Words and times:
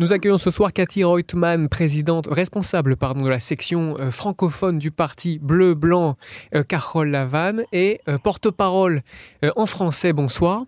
Nous 0.00 0.12
accueillons 0.12 0.38
ce 0.38 0.52
soir 0.52 0.72
Cathy 0.72 1.02
Reutemann, 1.02 1.68
présidente, 1.68 2.28
responsable 2.30 2.96
pardon, 2.96 3.24
de 3.24 3.30
la 3.30 3.40
section 3.40 3.96
euh, 3.98 4.12
francophone 4.12 4.78
du 4.78 4.92
parti 4.92 5.40
Bleu-Blanc 5.42 6.14
euh, 6.54 6.62
Carole 6.62 7.08
Lavanne 7.08 7.64
et 7.72 7.98
euh, 8.08 8.16
porte-parole 8.16 9.00
en 9.56 9.66
français. 9.66 10.12
Bonsoir. 10.12 10.62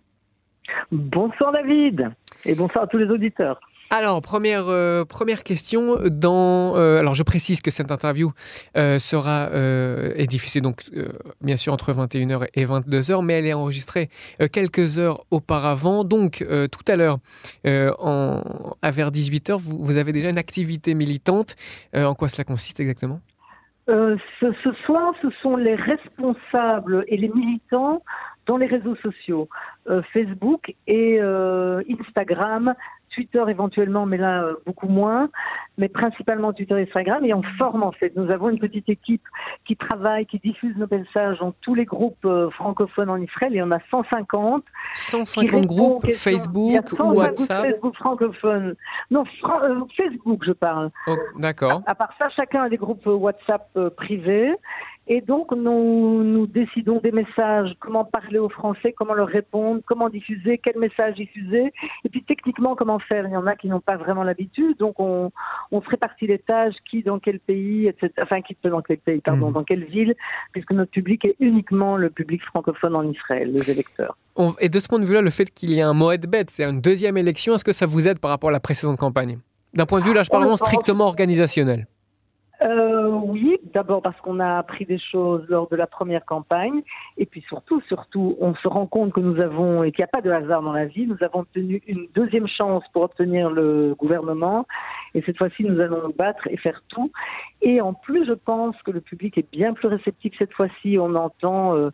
Bonsoir 0.91 1.53
David 1.53 2.11
et 2.45 2.57
bonsoir 2.57 2.83
à 2.83 2.87
tous 2.89 2.99
les 2.99 3.07
auditeurs. 3.07 3.61
Alors, 3.93 4.23
première, 4.23 4.69
euh, 4.69 5.05
première 5.05 5.43
question. 5.43 5.97
Dans, 6.09 6.77
euh, 6.77 7.01
alors, 7.01 7.15
je 7.15 7.25
précise 7.25 7.61
que 7.61 7.73
cette 7.73 7.91
interview 7.91 8.31
euh, 8.77 9.01
sera 9.01 9.49
est 9.51 10.29
diffusée 10.29 10.61
donc 10.61 10.83
bien 11.41 11.57
sûr 11.57 11.73
entre 11.73 11.93
21h 11.93 12.47
et 12.55 12.65
22h, 12.65 13.25
mais 13.25 13.35
elle 13.35 13.47
est 13.47 13.53
enregistrée 13.53 14.09
quelques 14.53 14.99
heures 14.99 15.25
auparavant. 15.33 16.05
Donc, 16.05 16.47
tout 16.71 16.85
à 16.87 16.95
l'heure, 16.97 17.19
à 17.65 18.91
vers 18.91 19.11
18h, 19.11 19.59
vous, 19.59 19.85
vous 19.85 19.99
avez 19.99 20.13
déjà 20.13 20.31
une 20.31 20.39
activité 20.39 20.95
militante. 20.95 21.57
En 21.97 22.15
quoi 22.15 22.29
cela 22.29 22.45
consiste 22.45 22.79
exactement? 22.79 23.21
Ce, 23.89 24.73
soir, 24.87 25.15
ce 25.21 25.29
sont 25.43 25.57
les 25.57 25.75
responsables 25.75 27.05
et 27.09 27.17
les 27.17 27.29
militants 27.29 28.03
dans 28.47 28.57
les 28.57 28.67
réseaux 28.67 28.97
sociaux, 28.97 29.49
Facebook 30.13 30.75
et 30.87 31.21
Instagram, 31.21 32.75
Twitter 33.15 33.43
éventuellement, 33.49 34.07
mais 34.07 34.17
là 34.17 34.43
euh, 34.45 34.55
beaucoup 34.67 34.89
moins, 34.89 35.29
mais 35.79 35.89
principalement 35.89 36.53
Twitter 36.53 36.79
et 36.79 36.83
Instagram. 36.83 37.25
Et 37.25 37.35
on 37.35 37.43
forme 37.59 37.83
en 37.83 37.93
fait. 37.93 38.13
Nous 38.17 38.31
avons 38.31 38.49
une 38.51 38.59
petite 38.59 38.89
équipe 38.89 39.23
qui 39.67 39.77
travaille, 39.77 40.27
qui 40.27 40.39
diffuse 40.39 40.77
nos 40.77 40.87
messages 40.91 41.39
dans 41.39 41.53
tous 41.61 41.75
les 41.75 41.85
groupes 41.85 42.25
euh, 42.25 42.51
francophones 42.51 43.11
en 43.11 43.17
Israël. 43.17 43.55
Et 43.57 43.63
on 43.63 43.71
a 43.71 43.79
150 43.91 44.63
qui 44.65 44.71
150 45.01 45.51
répond 45.53 45.63
aux 45.63 45.67
groupes 45.67 46.05
questions. 46.07 46.31
Il 46.31 46.73
y 46.73 46.77
a 46.79 46.83
Facebook 46.83 46.89
150 46.89 47.07
ou 47.13 47.19
WhatsApp 47.19 47.65
Facebook 47.65 47.97
francophones. 47.97 48.75
Non, 49.11 49.25
Fran- 49.41 49.63
euh, 49.63 49.81
Facebook, 49.97 50.45
je 50.45 50.53
parle. 50.53 50.91
Oh, 51.07 51.17
D'accord. 51.37 51.83
À 51.87 51.95
part 51.95 52.13
ça, 52.19 52.29
chacun 52.31 52.63
a 52.65 52.69
des 52.69 52.77
groupes 52.77 53.07
WhatsApp 53.07 53.69
privés. 53.97 54.53
Et 55.13 55.21
donc, 55.21 55.51
nous, 55.51 56.23
nous 56.23 56.47
décidons 56.47 57.01
des 57.01 57.11
messages, 57.11 57.73
comment 57.81 58.05
parler 58.05 58.39
aux 58.39 58.49
Français, 58.49 58.93
comment 58.97 59.13
leur 59.15 59.27
répondre, 59.27 59.81
comment 59.85 60.09
diffuser, 60.09 60.59
quel 60.63 60.79
message 60.79 61.17
diffuser, 61.17 61.73
et 62.05 62.09
puis 62.09 62.23
techniquement 62.23 62.77
comment 62.77 63.01
faire. 63.01 63.27
Il 63.27 63.33
y 63.33 63.37
en 63.37 63.49
a 63.49 63.57
qui 63.57 63.67
n'ont 63.67 63.81
pas 63.81 63.97
vraiment 63.97 64.23
l'habitude, 64.23 64.77
donc 64.79 65.01
on, 65.01 65.33
on 65.73 65.83
se 65.83 65.89
répartit 65.89 66.29
les 66.29 66.39
tâches, 66.39 66.77
qui 66.89 67.03
dans 67.03 67.19
quel 67.19 67.41
pays, 67.41 67.89
etc. 67.89 68.13
Enfin, 68.23 68.41
qui 68.41 68.57
dans 68.63 68.83
quel 68.83 68.99
pays, 68.99 69.21
pardon, 69.21 69.49
Mhm. 69.49 69.53
dans 69.55 69.65
quelle 69.65 69.85
ville, 69.85 70.15
puisque 70.53 70.71
notre 70.71 70.93
public 70.93 71.25
est 71.25 71.35
uniquement 71.41 71.97
le 71.97 72.09
public 72.11 72.41
francophone 72.45 72.95
en 72.95 73.03
Israël, 73.03 73.53
les 73.53 73.69
électeurs. 73.69 74.17
On- 74.37 74.55
et 74.61 74.69
de 74.69 74.79
ce 74.79 74.87
point 74.87 75.01
de 75.01 75.05
vue-là, 75.05 75.23
le 75.23 75.31
fait 75.31 75.51
qu'il 75.53 75.71
y 75.73 75.81
ait 75.81 75.83
un 75.83 75.93
Moed 75.93 76.25
Bet, 76.29 76.45
c'est 76.51 76.63
une 76.65 76.81
deuxième 76.81 77.17
élection, 77.17 77.55
est-ce 77.57 77.65
que 77.65 77.73
ça 77.73 77.85
vous 77.87 78.07
aide 78.07 78.21
par 78.21 78.31
rapport 78.31 78.51
à 78.51 78.53
la 78.53 78.61
précédente 78.61 78.97
campagne? 78.99 79.39
D'un 79.75 79.87
point 79.87 79.99
de 79.99 80.05
vue, 80.05 80.15
là, 80.15 80.23
je 80.23 80.31
parle 80.31 80.57
strictement 80.57 81.07
organisationnel. 81.07 81.89
Euh, 82.63 83.09
oui, 83.09 83.57
d'abord 83.73 84.03
parce 84.03 84.21
qu'on 84.21 84.39
a 84.39 84.59
appris 84.59 84.85
des 84.85 84.99
choses 84.99 85.47
lors 85.49 85.69
de 85.69 85.77
la 85.77 85.87
première 85.87 86.25
campagne, 86.27 86.83
et 87.17 87.25
puis 87.25 87.43
surtout, 87.49 87.81
surtout, 87.83 88.37
on 88.39 88.55
se 88.55 88.69
rend 88.69 88.87
compte 88.87 89.13
que 89.13 89.21
nous 89.21 89.41
avons, 89.41 89.83
et 89.83 89.93
qu'il 89.93 90.03
n'y 90.03 90.05
a 90.05 90.09
pas 90.09 90.21
de 90.21 90.31
hasard 90.31 90.63
dans 90.63 90.73
la 90.73 90.85
vie, 90.85 91.07
nous 91.07 91.17
avons 91.23 91.41
obtenu 91.41 91.83
une 91.87 92.07
deuxième 92.15 92.47
chance 92.47 92.85
pour 92.93 93.03
obtenir 93.03 93.51
le 93.51 93.95
gouvernement, 93.95 94.67
et 95.15 95.23
cette 95.23 95.39
fois-ci, 95.39 95.65
nous 95.65 95.81
allons 95.81 96.03
nous 96.09 96.13
battre 96.13 96.47
et 96.49 96.57
faire 96.59 96.81
tout. 96.89 97.11
Et 97.63 97.81
en 97.81 97.95
plus, 97.95 98.27
je 98.27 98.35
pense 98.35 98.77
que 98.83 98.91
le 98.91 99.01
public 99.01 99.39
est 99.39 99.51
bien 99.51 99.73
plus 99.73 99.89
réceptif 99.89 100.35
cette 100.39 100.53
fois-ci. 100.53 100.99
On 100.99 101.15
entend 101.15 101.77
euh, 101.77 101.91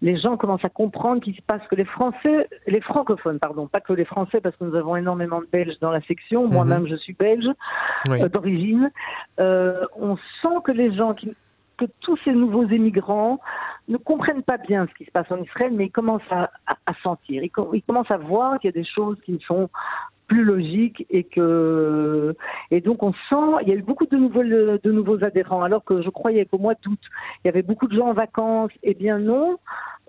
les 0.00 0.16
gens 0.16 0.36
commencent 0.36 0.64
à 0.64 0.68
comprendre 0.68 1.20
qu'il 1.20 1.34
se 1.34 1.42
passe 1.42 1.60
que 1.68 1.74
les 1.74 1.84
Français, 1.84 2.48
les 2.66 2.80
francophones, 2.80 3.38
pardon, 3.40 3.66
pas 3.66 3.80
que 3.80 3.92
les 3.92 4.04
Français, 4.04 4.40
parce 4.40 4.54
que 4.56 4.64
nous 4.64 4.76
avons 4.76 4.94
énormément 4.96 5.40
de 5.40 5.46
Belges 5.50 5.78
dans 5.80 5.90
la 5.90 6.00
section. 6.02 6.46
Mhm. 6.46 6.52
Moi-même, 6.52 6.86
je 6.86 6.94
suis 6.96 7.14
belge 7.14 7.48
Oui. 8.08 8.22
euh, 8.22 8.28
d'origine. 8.28 8.90
Euh, 9.40 9.84
on 9.96 10.16
sent 10.40 10.56
que 10.64 10.70
les 10.72 10.94
gens, 10.94 11.14
qui, 11.14 11.34
que 11.78 11.86
tous 12.00 12.16
ces 12.24 12.32
nouveaux 12.32 12.66
émigrants 12.68 13.40
ne 13.88 13.96
comprennent 13.96 14.42
pas 14.42 14.58
bien 14.58 14.86
ce 14.86 14.94
qui 14.94 15.04
se 15.04 15.10
passe 15.10 15.30
en 15.32 15.38
Israël, 15.42 15.72
mais 15.74 15.86
ils 15.86 15.90
commencent 15.90 16.30
à, 16.30 16.50
à- 16.66 16.76
à 16.86 16.94
sentir. 17.02 17.42
Ils, 17.42 17.50
ils 17.72 17.82
commencent 17.82 18.10
à 18.10 18.18
voir 18.18 18.58
qu'il 18.60 18.68
y 18.68 18.72
a 18.76 18.80
des 18.80 18.84
choses 18.86 19.18
qui 19.24 19.40
sont 19.46 19.68
plus 20.28 20.44
logiques 20.44 21.06
et 21.10 21.24
que 21.24 22.36
et 22.70 22.80
donc 22.80 23.02
on 23.02 23.12
sent 23.28 23.50
il 23.62 23.68
y 23.68 23.72
a 23.72 23.74
eu 23.74 23.82
beaucoup 23.82 24.06
de 24.06 24.16
nouveaux 24.16 24.44
de 24.44 24.92
nouveaux 24.92 25.24
adhérents 25.24 25.62
alors 25.62 25.82
que 25.84 26.02
je 26.02 26.10
croyais 26.10 26.44
qu'au 26.44 26.58
mois 26.58 26.74
d'août 26.82 27.00
il 27.42 27.48
y 27.48 27.50
avait 27.50 27.62
beaucoup 27.62 27.88
de 27.88 27.96
gens 27.96 28.08
en 28.08 28.12
vacances. 28.12 28.72
Eh 28.82 28.94
bien 28.94 29.18
non 29.18 29.58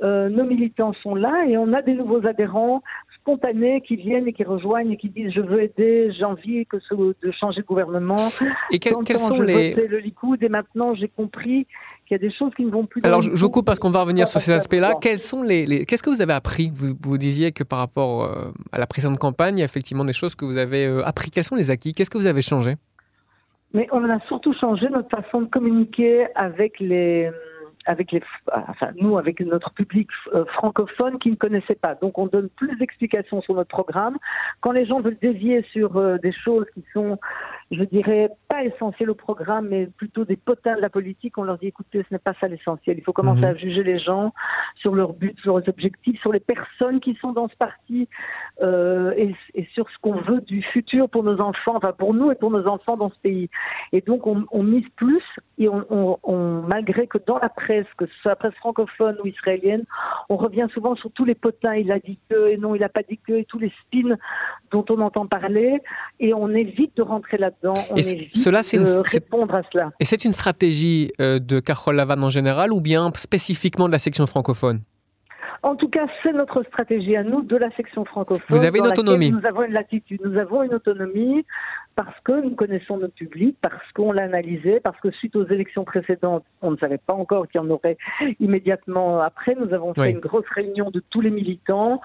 Euh, 0.02 0.29
nos 0.29 0.46
militants 0.46 0.94
sont 1.03 1.13
là 1.13 1.35
et 1.50 1.58
on 1.58 1.74
a 1.74 1.81
des 1.81 1.94
nouveaux 1.94 2.25
adhérents 2.25 2.81
spontanés 3.18 3.81
qui 3.81 3.97
viennent 3.97 4.29
et 4.29 4.35
qui 4.38 4.46
rejoignent 4.46 4.94
et 4.94 5.00
qui 5.02 5.09
disent 5.09 5.34
je 5.40 5.41
veux 5.41 5.62
aider 5.62 6.13
j'ai 6.16 6.24
envie 6.24 6.66
que 6.72 6.79
ce, 6.88 6.94
de 6.96 7.31
changer 7.31 7.62
de 7.62 7.66
gouvernement. 7.66 8.29
Et 8.72 8.79
quels, 8.79 8.94
sont 9.19 9.35
je 9.35 9.44
les... 9.44 9.69
votais 9.72 9.88
le 9.88 9.97
Likoud 9.97 10.41
et 10.41 10.47
maintenant 10.47 10.90
j'ai 10.96 11.09
compris 11.09 11.68
qu'il 12.09 12.16
y 12.22 12.25
a 12.25 12.28
des 12.28 12.34
choses 12.36 12.52
qui 12.56 12.66
ne 12.66 12.72
vont 12.72 12.86
plus. 12.88 13.02
Alors, 13.03 13.22
je, 13.22 13.46
coupe 13.46 13.66
parce 13.66 13.78
qu'on 13.78 13.92
va 13.92 14.02
revenir 14.02 14.28
sur 14.28 14.40
ces 14.40 14.52
aspects-là. 14.52 14.94
Quels 15.00 15.20
sont 15.20 15.44
les, 15.44 15.66
les- 15.68 15.86
Qu'est-ce 15.86 16.02
que 16.02 16.09
vous 16.09 16.22
avez 16.22 16.34
appris? 16.34 16.72
Vous, 16.74 16.96
vous 17.00 17.18
disiez 17.20 17.52
que 17.52 17.64
par 17.64 17.78
rapport 17.80 18.24
euh, 18.24 18.52
à 18.72 18.80
la 18.80 18.88
précédente 18.88 19.20
campagne, 19.20 19.58
il 19.58 19.59
y 19.59 19.62
a 19.62 19.66
effectivement 19.66 20.06
des 20.06 20.14
choses 20.14 20.34
que 20.34 20.44
vous 20.44 20.58
avez 20.58 20.88
euh, 20.88 21.06
appris. 21.06 21.30
Quels 21.30 21.44
sont 21.44 21.56
les 21.56 21.70
acquis? 21.70 21.94
Qu'est-ce 21.94 22.09
que 22.09 22.18
vous 22.18 22.25
avez 22.25 22.42
changé? 22.42 22.75
Mais 23.74 23.88
on 23.92 24.03
a 24.09 24.20
surtout 24.28 24.53
changé 24.59 24.90
notre 24.90 25.09
façon 25.09 25.42
de 25.42 25.47
communiquer 25.47 26.25
avec 26.34 26.80
les, 26.80 27.30
avec 27.86 28.12
les, 28.12 28.22
enfin 28.52 28.90
nous 29.00 29.18
avec 29.18 29.40
notre 29.40 29.72
public 29.72 30.08
euh, 30.34 30.46
francophone 30.53 31.20
qui 31.20 31.30
ne 31.30 31.36
connaissait 31.36 31.76
pas. 31.76 31.96
Donc 31.96 32.18
on 32.18 32.26
donne 32.26 32.50
plus 32.50 32.76
d'explications 32.78 33.41
sur 33.41 33.53
notre 33.53 33.70
programme. 33.70 34.18
Quand 34.62 34.72
les 34.72 34.86
gens 34.86 35.02
veulent 35.02 35.20
dévier 35.22 35.64
sur 35.72 35.97
euh, 35.97 36.18
des 36.18 36.31
choses 36.31 36.66
qui 36.74 36.84
sont, 36.94 37.20
je 37.72 37.84
dirais, 37.84 38.30
pas 38.47 38.63
essentielles 38.63 39.12
au 39.12 39.16
programme, 39.16 39.68
mais 39.69 39.85
plutôt 39.85 40.25
des 40.25 40.35
potins 40.38 40.75
de 40.75 40.81
la 40.81 40.90
politique, 40.90 41.38
on 41.38 41.44
leur 41.44 41.57
dit 41.59 41.68
écoutez, 41.68 42.00
ce 42.09 42.13
n'est 42.13 42.18
pas 42.19 42.34
ça 42.40 42.47
l'essentiel. 42.47 42.97
Il 42.97 43.03
faut 43.03 43.13
commencer 43.13 43.41
Mhm. 43.41 43.47
à 43.47 43.56
juger 43.56 43.84
les 43.84 44.00
gens 44.00 44.34
sur 44.75 44.96
leurs 44.96 45.13
buts, 45.13 45.35
sur 45.44 45.57
leurs 45.57 45.69
objectifs, 45.69 46.19
sur 46.22 46.31
les 46.31 46.40
personnes 46.40 47.00
qui 47.00 47.13
sont 47.22 47.31
dans 47.31 47.47
ce 47.47 47.56
parti 47.56 48.08
euh, 48.62 49.12
et, 49.16 49.35
et 49.53 49.66
sur 49.74 49.88
ce 49.90 49.97
qu'on 50.02 50.16
veut 50.19 50.41
du 50.41 50.63
futur 50.63 51.09
pour 51.09 51.24
nos 51.24 51.40
enfants, 51.40 51.75
enfin 51.75 51.94
pour 51.94 52.13
nous 52.16 52.31
et 52.31 52.35
pour 52.35 52.50
nos 52.52 52.66
enfants 52.68 52.97
dans 52.97 53.09
ce 53.12 53.19
pays. 53.19 53.50
Et 53.94 54.02
donc 54.02 54.25
on, 54.25 54.46
on 54.52 54.63
mise 54.63 54.88
plus 54.96 55.24
et 55.59 55.69
on, 55.69 55.85
on- 55.91 56.18
on- 56.24 56.62
malgré 56.63 57.06
que 57.06 57.19
dans 57.25 57.38
la 57.38 57.50
presse, 57.50 57.85
que 57.97 58.06
ce 58.08 58.13
soit 58.22 58.31
la 58.31 58.35
presse 58.35 58.56
francophone 58.56 59.18
ou 59.24 59.28
israélienne, 59.28 59.84
on 60.29 60.38
revient 60.38 60.67
souvent 60.73 60.95
sur 60.95 61.12
tous 61.12 61.25
les 61.25 61.35
potins. 61.35 61.73
Il 61.75 61.91
a 61.91 62.00
dit 62.00 62.19
que 62.29 62.50
et 62.50 62.57
non, 62.57 62.75
il 62.75 62.81
n'a 62.81 62.90
pas 62.90 63.01
dit 63.01 63.17
que 63.28 63.34
et 63.34 63.45
tous 63.45 63.57
les 63.59 63.72
spins 63.81 64.16
dont 64.72 64.85
on 64.90 65.00
entend 65.01 65.25
parler 65.25 65.79
et 66.19 66.34
on 66.34 66.50
évite 66.50 66.95
de 66.97 67.01
rentrer 67.01 67.38
là-dedans. 67.38 67.73
On 67.90 67.95
Et 67.95 68.07
évite 68.07 68.38
cela, 68.38 68.62
c'est 68.63 68.78
de 68.78 68.84
une- 68.84 69.03
répondre 69.06 69.56
à 69.56 69.62
cela. 69.72 69.91
Et 70.00 70.06
c'est 70.06 70.23
une 70.25 70.31
stratégie 70.31 71.12
euh, 71.19 71.40
de 71.40 71.59
Carole 71.59 71.95
Lavanne 71.95 72.23
en 72.23 72.29
général 72.29 72.72
ou 72.72 72.79
bien 72.79 73.12
spécifiquement 73.16 73.88
de 73.88 73.91
la 73.91 74.00
section 74.00 74.28
francophone? 74.28 74.81
En 75.62 75.75
tout 75.75 75.90
cas, 75.90 76.06
c'est 76.23 76.31
notre 76.31 76.63
stratégie 76.63 77.17
à 77.17 77.23
nous 77.23 77.41
de 77.41 77.57
la 77.57 77.69
section 77.75 78.06
francophone. 78.06 78.46
Vous 78.50 78.63
avez 78.63 78.79
une 78.79 78.88
autonomie. 78.88 79.29
Nous 79.31 79.46
avons 79.46 79.63
une 79.63 79.73
latitude, 79.73 80.22
nous 80.23 80.38
avons 80.40 80.63
une 80.63 80.73
autonomie 80.73 81.46
parce 82.00 82.18
que 82.22 82.32
nous 82.32 82.56
connaissons 82.56 82.96
notre 82.96 83.16
public, 83.16 83.58
parce 83.62 83.92
qu'on 83.92 84.14
l'a 84.14 84.24
analysé, 84.24 84.80
parce 84.80 84.98
que 85.02 85.12
suite 85.12 85.36
aux 85.36 85.46
élections 85.48 85.84
précédentes, 85.84 86.46
on 86.62 86.72
ne 86.72 86.78
savait 86.78 86.98
pas 86.98 87.14
encore 87.14 87.46
qu'il 87.50 87.60
y 87.60 87.64
en 87.66 87.70
aurait 87.70 87.98
immédiatement 88.40 89.20
après. 89.20 89.54
Nous 89.56 89.74
avons 89.74 89.94
fait 89.94 90.02
Oui. 90.04 90.12
une 90.12 90.22
grosse 90.22 90.48
réunion 90.48 90.92
de 90.92 91.04
tous 91.09 91.20
les 91.20 91.30
militants, 91.30 92.00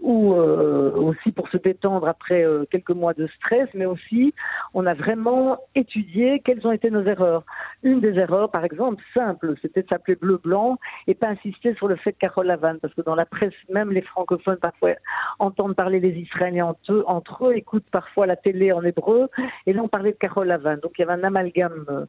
ou 0.00 0.34
euh, 0.34 0.92
aussi 0.92 1.32
pour 1.32 1.48
se 1.48 1.56
détendre 1.56 2.06
après 2.06 2.44
euh, 2.44 2.66
quelques 2.70 2.90
mois 2.90 3.14
de 3.14 3.26
stress, 3.38 3.70
mais 3.72 3.86
aussi 3.86 4.34
on 4.74 4.84
a 4.84 4.92
vraiment 4.92 5.56
étudié 5.74 6.42
quelles 6.44 6.66
ont 6.66 6.72
été 6.72 6.90
nos 6.90 7.04
erreurs. 7.04 7.44
Une 7.82 8.00
des 8.00 8.18
erreurs, 8.18 8.50
par 8.50 8.66
exemple, 8.66 9.02
simple, 9.14 9.54
c'était 9.62 9.82
de 9.82 9.88
s'appeler 9.88 10.16
bleu-blanc 10.16 10.76
et 11.06 11.14
pas 11.14 11.28
insister 11.28 11.72
sur 11.76 11.88
le 11.88 11.96
fait 11.96 12.12
de 12.12 12.18
Carole 12.18 12.48
Lavanne, 12.48 12.80
parce 12.82 12.92
que 12.92 13.00
dans 13.00 13.14
la 13.14 13.24
presse, 13.24 13.54
même 13.70 13.92
les 13.92 14.02
francophones 14.02 14.58
parfois 14.58 14.90
entendent 15.38 15.74
parler 15.74 16.00
les 16.00 16.18
Israéliens 16.18 16.66
entre 16.66 16.92
eux, 16.92 17.04
entre 17.06 17.46
eux 17.46 17.56
écoutent 17.56 17.88
parfois 17.90 18.26
la 18.26 18.36
télé 18.36 18.72
en 18.72 18.82
hébreu, 18.82 19.30
et 19.66 19.72
là 19.72 19.82
on 19.82 19.88
parlait 19.88 20.12
de 20.12 20.16
Carole 20.16 20.48
Lavanne. 20.48 20.80
Donc 20.80 20.92
il 20.98 21.02
y 21.02 21.04
avait 21.04 21.20
un 21.20 21.24
amalgame 21.24 21.84
euh, 21.88 22.06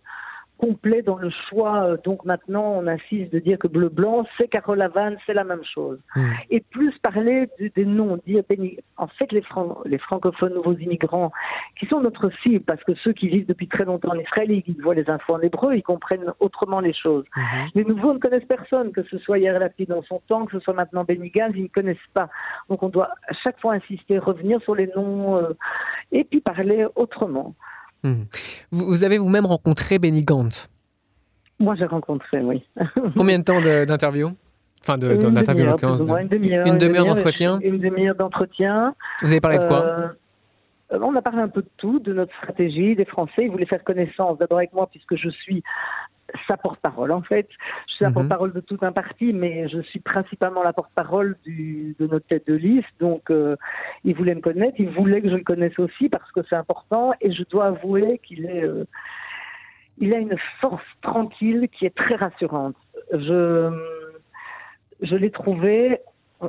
complet 0.59 1.01
dans 1.01 1.17
le 1.17 1.29
choix. 1.47 1.83
Euh, 1.83 1.97
Donc 2.03 2.25
maintenant 2.25 2.73
on 2.79 2.85
insiste 2.87 3.31
de 3.33 3.39
dire 3.39 3.57
que 3.57 3.67
bleu-blanc, 3.67 4.25
c'est 4.37 4.47
Carole 4.47 4.77
Lavanne, 4.79 5.17
c'est 5.25 5.33
la 5.33 5.43
même 5.43 5.63
chose. 5.63 5.99
Mm. 6.15 6.21
Et 6.51 6.59
plus 6.61 6.93
parler 6.99 7.49
des 7.75 7.85
noms, 7.85 8.17
dire 8.27 8.43
béni- 8.49 8.77
en 8.97 9.07
fait 9.07 9.31
les, 9.31 9.41
fran- 9.41 9.79
les 9.85 9.97
francophones 9.97 10.53
nouveaux 10.53 10.75
immigrants, 10.85 11.31
qui 11.79 11.85
sont 11.87 12.01
notre 12.01 12.29
cible, 12.41 12.63
parce 12.65 12.83
que 12.83 12.93
ceux 13.03 13.13
qui 13.13 13.27
vivent 13.29 13.47
depuis 13.47 13.67
très 13.67 13.85
longtemps 13.85 14.09
en 14.11 14.19
Israël, 14.19 14.51
ils 14.51 14.81
voient 14.81 14.95
les 14.95 15.09
infos 15.09 15.35
en 15.35 15.41
hébreu, 15.41 15.75
ils 15.75 15.83
comprennent 15.83 16.31
autrement 16.39 16.79
les 16.81 16.93
choses. 16.93 17.25
Mhm. 17.35 17.43
Les 17.75 17.85
nouveaux 17.85 18.13
ne 18.13 18.19
connaissent 18.19 18.45
personne, 18.57 18.91
que 18.91 19.03
ce 19.03 19.17
soit 19.19 19.39
Yair 19.39 19.59
Lapid 19.59 19.89
dans 19.89 20.03
son 20.03 20.19
temps, 20.27 20.45
que 20.45 20.53
ce 20.57 20.59
soit 20.59 20.73
maintenant 20.73 21.03
Benny 21.05 21.29
Gantz, 21.29 21.53
ils 21.55 21.63
ne 21.63 21.67
connaissent 21.67 21.97
pas. 22.13 22.29
Donc 22.69 22.83
on 22.83 22.89
doit 22.89 23.09
à 23.27 23.33
chaque 23.43 23.59
fois 23.59 23.73
insister, 23.73 24.17
revenir 24.19 24.61
sur 24.61 24.75
les 24.75 24.87
noms 24.95 25.37
euh, 25.37 25.53
et 26.11 26.23
puis 26.23 26.41
parler 26.41 26.85
autrement. 26.95 27.55
Mhm. 28.03 28.25
Vous, 28.71 28.85
vous 28.85 29.03
avez 29.03 29.17
vous-même 29.17 29.45
rencontré 29.45 29.99
Benny 29.99 30.23
Gantz. 30.23 30.69
Moi 31.59 31.75
j'ai 31.75 31.85
rencontré, 31.85 32.41
oui. 32.41 32.63
Combien 33.17 33.39
de 33.39 33.43
temps 33.43 33.61
d'interview 33.61 34.31
Enfin, 34.81 34.97
d'interview 34.97 35.65
en 35.65 35.71
l'occurrence. 35.71 35.99
Une 35.99 36.27
demi-heure. 36.27 36.65
Une 36.65 36.77
demi-heure 36.77 37.05
et 37.05 37.09
d'entretien 37.09 37.59
Une 37.59 37.79
demi-heure 37.79 38.15
d'entretien. 38.15 38.95
Vous 39.21 39.31
avez 39.31 39.41
parlé 39.41 39.57
de 39.57 39.65
quoi 39.65 39.83
Euh, 40.91 40.99
on 41.01 41.15
a 41.15 41.21
parlé 41.21 41.41
un 41.43 41.49
peu 41.49 41.61
de 41.61 41.69
tout, 41.77 41.99
de 41.99 42.13
notre 42.13 42.33
stratégie, 42.37 42.95
des 42.95 43.05
Français. 43.05 43.43
Ils 43.43 43.51
voulaient 43.51 43.65
faire 43.65 43.83
connaissance 43.83 44.37
d'abord 44.39 44.59
avec 44.59 44.73
moi 44.73 44.87
puisque 44.89 45.15
je 45.15 45.29
suis 45.29 45.63
sa 46.47 46.57
porte-parole 46.57 47.11
en 47.11 47.21
fait. 47.21 47.47
Je 47.87 47.93
suis 47.93 48.03
la 48.03 48.09
mhm. 48.09 48.15
porte-parole 48.15 48.53
de 48.53 48.59
tout 48.59 48.77
un 48.81 48.91
parti, 48.91 49.33
mais 49.33 49.67
je 49.69 49.81
suis 49.81 49.99
principalement 49.99 50.63
la 50.63 50.73
porte-parole 50.73 51.37
de 51.45 52.07
notre 52.07 52.27
tête 52.27 52.47
de 52.47 52.55
liste. 52.55 52.87
Donc, 52.99 53.29
euh, 53.29 53.55
il 54.03 54.15
voulait 54.15 54.35
me 54.35 54.41
connaître, 54.41 54.75
il 54.79 54.89
voulait 54.89 55.21
que 55.21 55.29
je 55.29 55.35
le 55.35 55.43
connaisse 55.43 55.77
aussi 55.79 56.09
parce 56.09 56.31
que 56.31 56.41
c'est 56.49 56.55
important. 56.55 57.13
Et 57.21 57.31
je 57.31 57.43
dois 57.43 57.67
avouer 57.67 58.19
qu'il 58.23 58.45
est, 58.45 58.63
euh, 58.63 58.85
il 59.97 60.13
a 60.13 60.17
une 60.17 60.37
force 60.59 60.83
tranquille 61.01 61.67
qui 61.71 61.85
est 61.85 61.95
très 61.95 62.15
rassurante. 62.15 62.75
Je, 63.11 63.71
je 65.01 65.15
l'ai 65.15 65.31
trouvé 65.31 65.99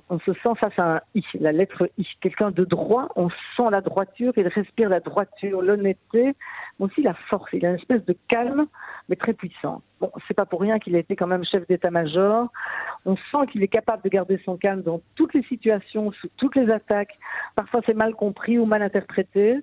on, 0.08 0.18
se 0.20 0.32
sent 0.34 0.54
face 0.58 0.78
à 0.78 0.96
un 0.96 1.00
I, 1.14 1.22
la 1.34 1.52
lettre 1.52 1.90
I. 1.98 2.06
Quelqu'un 2.20 2.50
de 2.50 2.64
droit, 2.64 3.08
on 3.16 3.28
sent 3.28 3.70
la 3.70 3.80
droiture, 3.80 4.32
il 4.36 4.46
respire 4.48 4.88
la 4.88 5.00
droiture, 5.00 5.62
l'honnêteté, 5.62 6.34
mais 6.78 6.86
aussi 6.86 7.02
la 7.02 7.14
force. 7.14 7.50
Il 7.52 7.64
a 7.66 7.70
une 7.70 7.76
espèce 7.76 8.04
de 8.04 8.16
calme, 8.28 8.66
mais 9.08 9.16
très 9.16 9.32
puissant. 9.32 9.82
Bon, 10.00 10.10
c'est 10.28 10.34
pas 10.34 10.46
pour 10.46 10.60
rien 10.60 10.78
qu'il 10.78 10.94
a 10.96 10.98
été 10.98 11.16
quand 11.16 11.26
même 11.26 11.44
chef 11.44 11.66
d'état-major. 11.66 12.48
On 13.04 13.16
sent 13.16 13.46
qu'il 13.50 13.62
est 13.62 13.68
capable 13.68 14.02
de 14.02 14.08
garder 14.08 14.40
son 14.44 14.56
calme 14.56 14.82
dans 14.82 15.00
toutes 15.16 15.34
les 15.34 15.42
situations, 15.44 16.12
sous 16.12 16.28
toutes 16.36 16.56
les 16.56 16.70
attaques. 16.70 17.18
Parfois 17.56 17.80
c'est 17.86 17.94
mal 17.94 18.14
compris 18.14 18.58
ou 18.58 18.66
mal 18.66 18.82
interprété. 18.82 19.58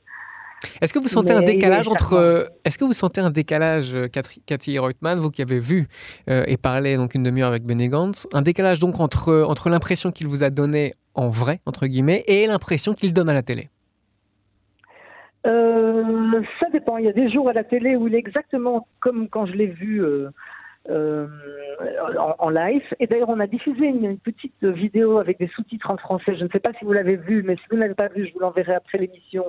Est-ce 0.82 0.94
que 0.94 1.00
vous 1.00 1.08
sentez 1.08 1.34
un 1.34 1.42
décalage 1.42 1.88
entre 1.88 2.14
euh, 2.14 2.46
Est-ce 2.66 2.78
que 2.78 2.86
vous 2.86 2.94
sentez 2.94 3.22
un 3.22 3.30
décalage, 3.30 3.96
euh, 3.96 4.08
Cathy 4.46 4.80
Reutemann, 4.80 5.20
vous 5.20 5.30
qui 5.30 5.42
avez 5.42 5.60
vu 5.60 5.88
euh, 6.30 6.44
et 6.48 6.58
parlé 6.58 6.98
donc 6.98 7.16
une 7.16 7.24
demi-heure 7.24 7.50
avec 7.50 7.64
Benny 7.64 7.90
Gantz, 7.90 8.28
un 8.34 8.42
décalage 8.42 8.80
donc 8.80 9.00
entre 9.00 9.46
entre 9.48 9.70
l'impression 9.70 10.12
qu'il 10.12 10.28
vous 10.28 10.44
a 10.44 10.50
donné 10.50 10.96
en 11.14 11.30
vrai 11.30 11.60
entre 11.66 11.88
guillemets 11.88 12.24
et 12.28 12.48
l'impression 12.48 12.94
qu'il 12.94 13.14
donne 13.14 13.30
à 13.30 13.34
la 13.34 13.44
télé? 13.44 13.70
Ça 16.60 16.68
dépend. 16.72 16.98
Il 16.98 17.06
y 17.06 17.10
a 17.10 17.14
des 17.14 17.32
jours 17.32 17.50
à 17.50 17.54
la 17.54 17.64
télé 17.64 17.96
où 17.96 18.08
il 18.08 18.16
est 18.16 18.20
exactement 18.20 18.88
comme 19.00 19.30
quand 19.30 19.46
je 19.46 19.54
l'ai 19.54 19.68
vu 19.68 20.04
euh, 20.04 20.30
en, 20.90 22.50
live. 22.50 22.84
Et 23.00 23.08
d'ailleurs, 23.08 23.30
on 23.30 23.40
a 23.40 23.48
diffusé 23.48 23.86
une, 23.86 24.18
petite 24.18 24.64
vidéo 24.64 25.18
avec 25.18 25.40
des 25.40 25.48
sous-titres 25.48 25.92
en 25.92 25.98
français. 25.98 26.36
Je 26.38 26.44
ne 26.44 26.50
sais 26.50 26.60
pas 26.60 26.74
si 26.80 26.86
vous 26.86 26.94
l'avez 26.94 27.16
vu, 27.16 27.44
mais 27.44 27.56
si 27.56 27.64
vous 27.70 27.78
n'avez 27.78 27.94
pas 27.94 28.08
vu, 28.08 28.28
je 28.28 28.34
vous 28.34 28.40
l'enverrai 28.40 28.76
après 28.76 28.98
l'émission. 28.98 29.46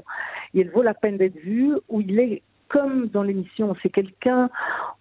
Et 0.55 0.61
elle 0.61 0.71
vaut 0.71 0.83
la 0.83 0.95
peine 0.95 1.17
d'être 1.17 1.37
vue, 1.37 1.75
où 1.89 2.01
il 2.01 2.19
est 2.19 2.43
comme 2.69 3.07
dans 3.09 3.23
l'émission, 3.23 3.75
c'est 3.83 3.89
quelqu'un 3.89 4.51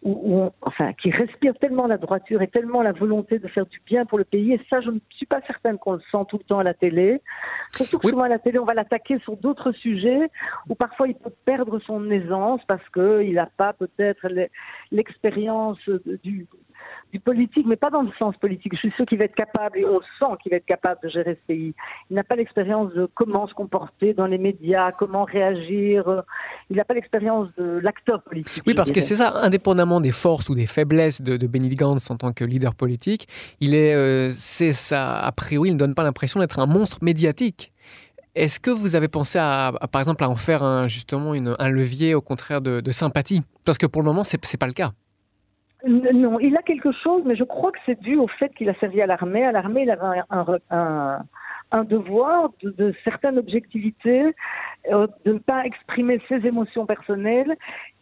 où, 0.04 0.50
enfin, 0.62 0.94
qui 0.94 1.12
respire 1.12 1.54
tellement 1.60 1.88
la 1.88 1.98
droiture 1.98 2.42
et 2.42 2.48
tellement 2.48 2.82
la 2.82 2.94
volonté 2.94 3.40
de 3.40 3.48
faire 3.48 3.66
du 3.66 3.82
bien 3.86 4.06
pour 4.06 4.18
le 4.18 4.24
pays. 4.24 4.54
Et 4.54 4.62
ça, 4.70 4.80
je 4.82 4.90
ne 4.90 5.00
suis 5.10 5.26
pas 5.26 5.42
certaine 5.48 5.78
qu'on 5.78 5.94
le 5.94 6.02
sent 6.12 6.26
tout 6.30 6.38
le 6.38 6.44
temps 6.44 6.60
à 6.60 6.64
la 6.64 6.74
télé. 6.74 7.22
Surtout 7.72 8.00
que 8.00 8.10
souvent 8.10 8.24
à 8.24 8.30
la 8.30 8.40
télé, 8.40 8.60
on 8.60 8.66
va 8.66 8.74
l'attaquer 8.74 9.20
sur 9.20 9.36
d'autres 9.38 9.72
sujets 9.74 10.30
où 10.70 10.76
parfois 10.76 11.08
il 11.08 11.16
peut 11.16 11.34
perdre 11.46 11.80
son 11.80 12.10
aisance 12.10 12.62
parce 12.68 12.88
qu'il 12.90 13.34
n'a 13.34 13.50
pas 13.58 13.74
peut-être 13.74 14.28
l'expérience 14.92 15.80
du 16.24 16.48
du 17.14 17.20
politique, 17.20 17.66
mais 17.66 17.76
pas 17.76 17.90
dans 17.90 18.02
le 18.02 18.12
sens 18.20 18.36
politique. 18.38 18.74
Je 18.74 18.80
suis 18.80 18.92
sûr 18.92 19.06
qu'il 19.06 19.18
va 19.18 19.26
être 19.26 19.36
capable, 19.36 19.80
et 19.80 19.86
on 19.86 20.00
sent 20.20 20.36
qu'il 20.42 20.50
va 20.52 20.58
être 20.58 20.66
capable 20.66 21.00
de 21.04 21.10
gérer 21.10 21.36
ce 21.36 21.48
pays. 21.48 21.74
Il 22.10 22.16
n'a 22.16 22.24
pas 22.24 22.36
l'expérience 22.36 22.94
de 22.94 23.10
comment 23.14 23.48
se 23.48 23.54
comporter 23.54 24.14
dans 24.14 24.28
les 24.28 24.38
médias, 24.38 24.92
comment 24.92 25.24
réagir. 25.24 26.24
Il 26.70 26.78
n'a 26.78 26.86
pas 26.86 26.94
l'expérience 26.94 27.48
de 27.58 27.80
l'acteur 27.80 28.22
politique. 28.24 28.64
Oui, 28.68 28.74
parce 28.74 28.92
que 28.92 29.02
c'est 29.02 29.16
ça, 29.16 29.42
indépendamment 29.42 30.02
des 30.02 30.12
forces 30.12 30.50
ou 30.50 30.56
des 30.56 30.66
faiblesses 30.66 31.22
de, 31.22 31.38
de 31.38 31.48
Benny 31.48 31.70
Gantz 31.76 32.10
en 32.12 32.18
tant 32.18 32.34
que 32.34 32.44
leader 32.44 32.76
politique, 32.76 33.28
il 33.60 33.74
est, 33.74 33.96
euh, 33.96 34.30
c'est 34.32 34.74
ça, 34.74 35.20
a 35.20 35.32
priori, 35.32 35.70
il 35.70 35.74
ne 35.74 35.80
donne 35.80 35.96
pas 35.96 36.04
l'impression 36.04 36.40
d'être 36.40 36.60
un 36.60 36.66
monstre 36.66 37.00
médiatique. 37.02 37.72
Est-ce 38.36 38.60
que 38.60 38.70
vous 38.70 38.96
avez 38.96 39.08
pensé 39.08 39.40
à, 39.40 39.72
par 39.92 40.00
exemple, 40.00 40.24
à 40.24 40.30
en 40.30 40.36
faire 40.36 40.62
un, 40.62 40.88
justement 40.88 41.34
une, 41.34 41.56
un 41.58 41.70
levier 41.70 42.14
au 42.14 42.22
contraire 42.22 42.62
de, 42.62 42.82
de 42.82 42.92
sympathie? 42.92 43.42
Parce 43.66 43.80
que 43.80 43.88
pour 43.88 44.04
le 44.04 44.06
moment, 44.06 44.24
ce 44.24 44.36
n'est 44.38 44.58
pas 44.60 44.68
le 44.68 44.74
cas. 44.74 44.92
Non, 45.86 46.40
il 46.40 46.58
a 46.58 46.64
quelque 46.64 46.92
chose, 46.92 47.22
mais 47.26 47.36
je 47.36 47.44
crois 47.44 47.72
que 47.72 47.78
c'est 47.86 48.00
dû 48.00 48.16
au 48.16 48.28
fait 48.28 48.50
qu'il 48.56 48.70
a 48.70 48.74
servi 48.76 49.02
à 49.02 49.06
l'armée. 49.06 49.46
À 49.46 49.52
l'armée, 49.52 49.84
il 49.84 49.92
avait 49.92 50.22
un, 50.32 51.20
un, 51.72 51.84
devoir 51.84 52.50
de, 52.64 52.72
de 52.72 52.96
certaine 53.04 53.38
objectivité, 53.38 54.34
euh, 54.92 55.08
de 55.26 55.34
ne 55.34 55.40
pas 55.40 55.66
exprimer 55.66 56.22
ses 56.30 56.46
émotions 56.46 56.86
personnelles 56.86 57.58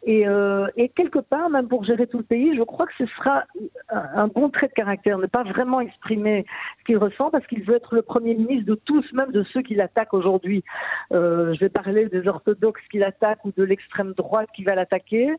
et, 0.07 0.27
euh, 0.27 0.67
et, 0.77 0.89
quelque 0.89 1.17
part, 1.17 1.49
même 1.49 1.67
pour 1.67 1.83
gérer 1.83 2.05
tout 2.05 2.19
le 2.19 2.23
pays, 2.23 2.55
je 2.55 2.61
crois 2.61 2.85
que 2.85 2.93
ce 2.99 3.07
sera 3.07 3.43
un, 3.89 4.27
bon 4.27 4.49
trait 4.49 4.67
de 4.67 4.73
caractère, 4.73 5.17
ne 5.17 5.25
pas 5.25 5.41
vraiment 5.41 5.81
exprimer 5.81 6.45
ce 6.79 6.83
qu'il 6.85 6.97
ressent, 6.97 7.31
parce 7.31 7.45
qu'il 7.47 7.63
veut 7.63 7.77
être 7.77 7.95
le 7.95 8.03
Premier 8.03 8.35
ministre 8.35 8.67
de 8.67 8.75
tous, 8.75 9.03
même 9.13 9.31
de 9.31 9.43
ceux 9.51 9.63
qui 9.63 9.73
l'attaquent 9.73 10.13
aujourd'hui. 10.13 10.63
Euh, 11.11 11.55
je 11.55 11.59
vais 11.59 11.69
parler 11.69 12.05
des 12.05 12.27
orthodoxes 12.27 12.83
qui 12.91 12.99
l'attaquent 12.99 13.43
ou 13.45 13.51
de 13.57 13.63
l'extrême 13.63 14.13
droite 14.13 14.47
qui 14.55 14.63
va 14.63 14.75
l'attaquer, 14.75 15.33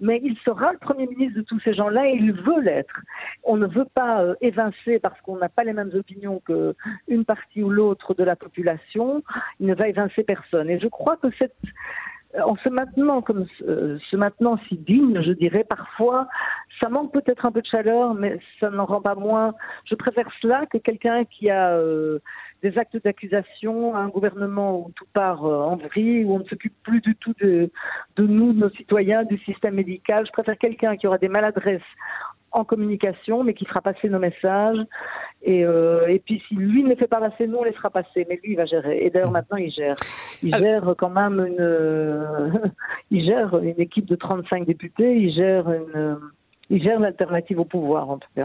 mais 0.00 0.20
il 0.22 0.36
sera 0.44 0.72
le 0.72 0.78
Premier 0.78 1.06
ministre 1.06 1.38
de 1.38 1.44
tous 1.44 1.60
ces 1.60 1.72
gens-là 1.72 2.06
et 2.06 2.12
il 2.12 2.32
veut 2.32 2.60
l'être. 2.60 3.00
On 3.42 3.56
ne 3.56 3.66
veut 3.66 3.88
pas 3.94 4.22
évincer 4.42 4.98
parce 4.98 5.18
qu'on 5.22 5.38
n'a 5.38 5.48
pas 5.48 5.64
les 5.64 5.72
mêmes 5.72 5.92
opinions 5.94 6.42
qu'une 6.44 7.24
partie 7.24 7.62
ou 7.62 7.70
l'autre 7.70 8.12
de 8.12 8.24
la 8.24 8.36
population. 8.36 9.22
Il 9.60 9.66
ne 9.66 9.74
va 9.74 9.88
évincer 9.88 10.24
personne. 10.24 10.68
Je 10.80 10.88
crois 10.88 11.16
que 11.16 11.28
cette 11.38 11.54
en 12.38 12.56
se 12.56 12.68
maintenant 12.68 13.22
comme 13.22 13.46
euh, 13.62 13.98
se 14.08 14.16
maintenant 14.16 14.56
si 14.68 14.76
digne, 14.76 15.20
je 15.22 15.32
dirais 15.32 15.64
parfois, 15.64 16.28
ça 16.78 16.88
manque 16.88 17.12
peut-être 17.12 17.44
un 17.44 17.52
peu 17.52 17.60
de 17.60 17.66
chaleur, 17.66 18.14
mais 18.14 18.38
ça 18.60 18.70
n'en 18.70 18.84
rend 18.84 19.00
pas 19.00 19.16
moins. 19.16 19.54
Je 19.84 19.94
préfère 19.96 20.28
cela 20.40 20.66
que 20.66 20.78
quelqu'un 20.78 21.24
qui 21.24 21.50
a 21.50 21.72
euh, 21.72 22.20
des 22.62 22.78
actes 22.78 23.02
d'accusation, 23.02 23.96
un 23.96 24.08
gouvernement 24.08 24.78
où 24.78 24.92
tout 24.94 25.06
part 25.12 25.44
euh, 25.44 25.62
en 25.62 25.76
vrille, 25.76 26.24
où 26.24 26.34
on 26.34 26.38
ne 26.38 26.44
s'occupe 26.44 26.74
plus 26.82 27.00
du 27.00 27.16
tout 27.16 27.34
de, 27.40 27.70
de 28.16 28.26
nous, 28.26 28.52
de 28.52 28.60
nos 28.60 28.70
citoyens, 28.70 29.24
du 29.24 29.38
système 29.38 29.74
médical. 29.74 30.24
Je 30.26 30.32
préfère 30.32 30.58
quelqu'un 30.58 30.96
qui 30.96 31.06
aura 31.06 31.18
des 31.18 31.28
maladresses 31.28 31.82
en 32.52 32.64
communication, 32.64 33.44
mais 33.44 33.54
qui 33.54 33.64
fera 33.64 33.80
passer 33.80 34.08
nos 34.08 34.18
messages. 34.18 34.78
Et, 35.42 35.64
euh, 35.64 36.06
et 36.08 36.18
puis, 36.18 36.42
si 36.48 36.54
lui 36.54 36.82
ne 36.82 36.90
les 36.90 36.96
fait 36.96 37.06
pas 37.06 37.20
passer, 37.20 37.46
nous, 37.46 37.58
on 37.58 37.64
les 37.64 37.72
fera 37.72 37.90
passer. 37.90 38.26
Mais 38.28 38.40
lui, 38.42 38.52
il 38.52 38.56
va 38.56 38.66
gérer. 38.66 39.04
Et 39.04 39.10
d'ailleurs, 39.10 39.30
maintenant, 39.30 39.56
il 39.56 39.70
gère. 39.70 39.96
Il 40.42 40.54
gère 40.54 40.94
quand 40.98 41.10
même 41.10 41.40
une, 41.40 42.72
il 43.10 43.24
gère 43.24 43.58
une 43.58 43.80
équipe 43.80 44.06
de 44.06 44.16
35 44.16 44.66
députés. 44.66 45.16
Il 45.16 45.32
gère 45.32 45.70
une, 45.70 46.18
il 46.70 46.82
gère 46.82 47.00
l'alternative 47.00 47.60
au 47.60 47.64
pouvoir, 47.64 48.10
en 48.10 48.18
tout 48.18 48.28
cas. 48.34 48.44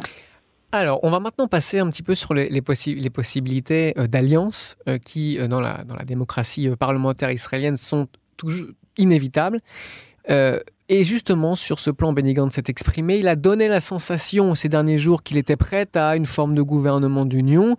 Alors, 0.71 0.99
on 1.03 1.09
va 1.09 1.19
maintenant 1.19 1.47
passer 1.47 1.79
un 1.79 1.89
petit 1.89 2.03
peu 2.03 2.15
sur 2.15 2.33
les, 2.33 2.49
les, 2.49 2.61
les 2.87 3.09
possibilités 3.09 3.93
euh, 3.97 4.07
d'alliance 4.07 4.75
euh, 4.89 4.97
qui, 4.97 5.37
dans 5.47 5.61
la, 5.61 5.83
dans 5.83 5.95
la 5.95 6.03
démocratie 6.03 6.69
parlementaire 6.77 7.31
israélienne, 7.31 7.77
sont 7.77 8.07
toujours 8.35 8.67
inévitables. 8.97 9.59
Et 10.87 11.03
justement, 11.03 11.55
sur 11.55 11.79
ce 11.79 11.89
plan, 11.89 12.13
Benny 12.13 12.35
Gantz 12.35 12.53
s'est 12.53 12.63
exprimé. 12.67 13.17
Il 13.17 13.27
a 13.27 13.35
donné 13.35 13.67
la 13.67 13.79
sensation 13.79 14.53
ces 14.53 14.69
derniers 14.69 14.99
jours 14.99 15.23
qu'il 15.23 15.37
était 15.37 15.55
prêt 15.55 15.87
à 15.95 16.15
une 16.15 16.27
forme 16.27 16.53
de 16.53 16.61
gouvernement 16.61 17.25
d'union. 17.25 17.75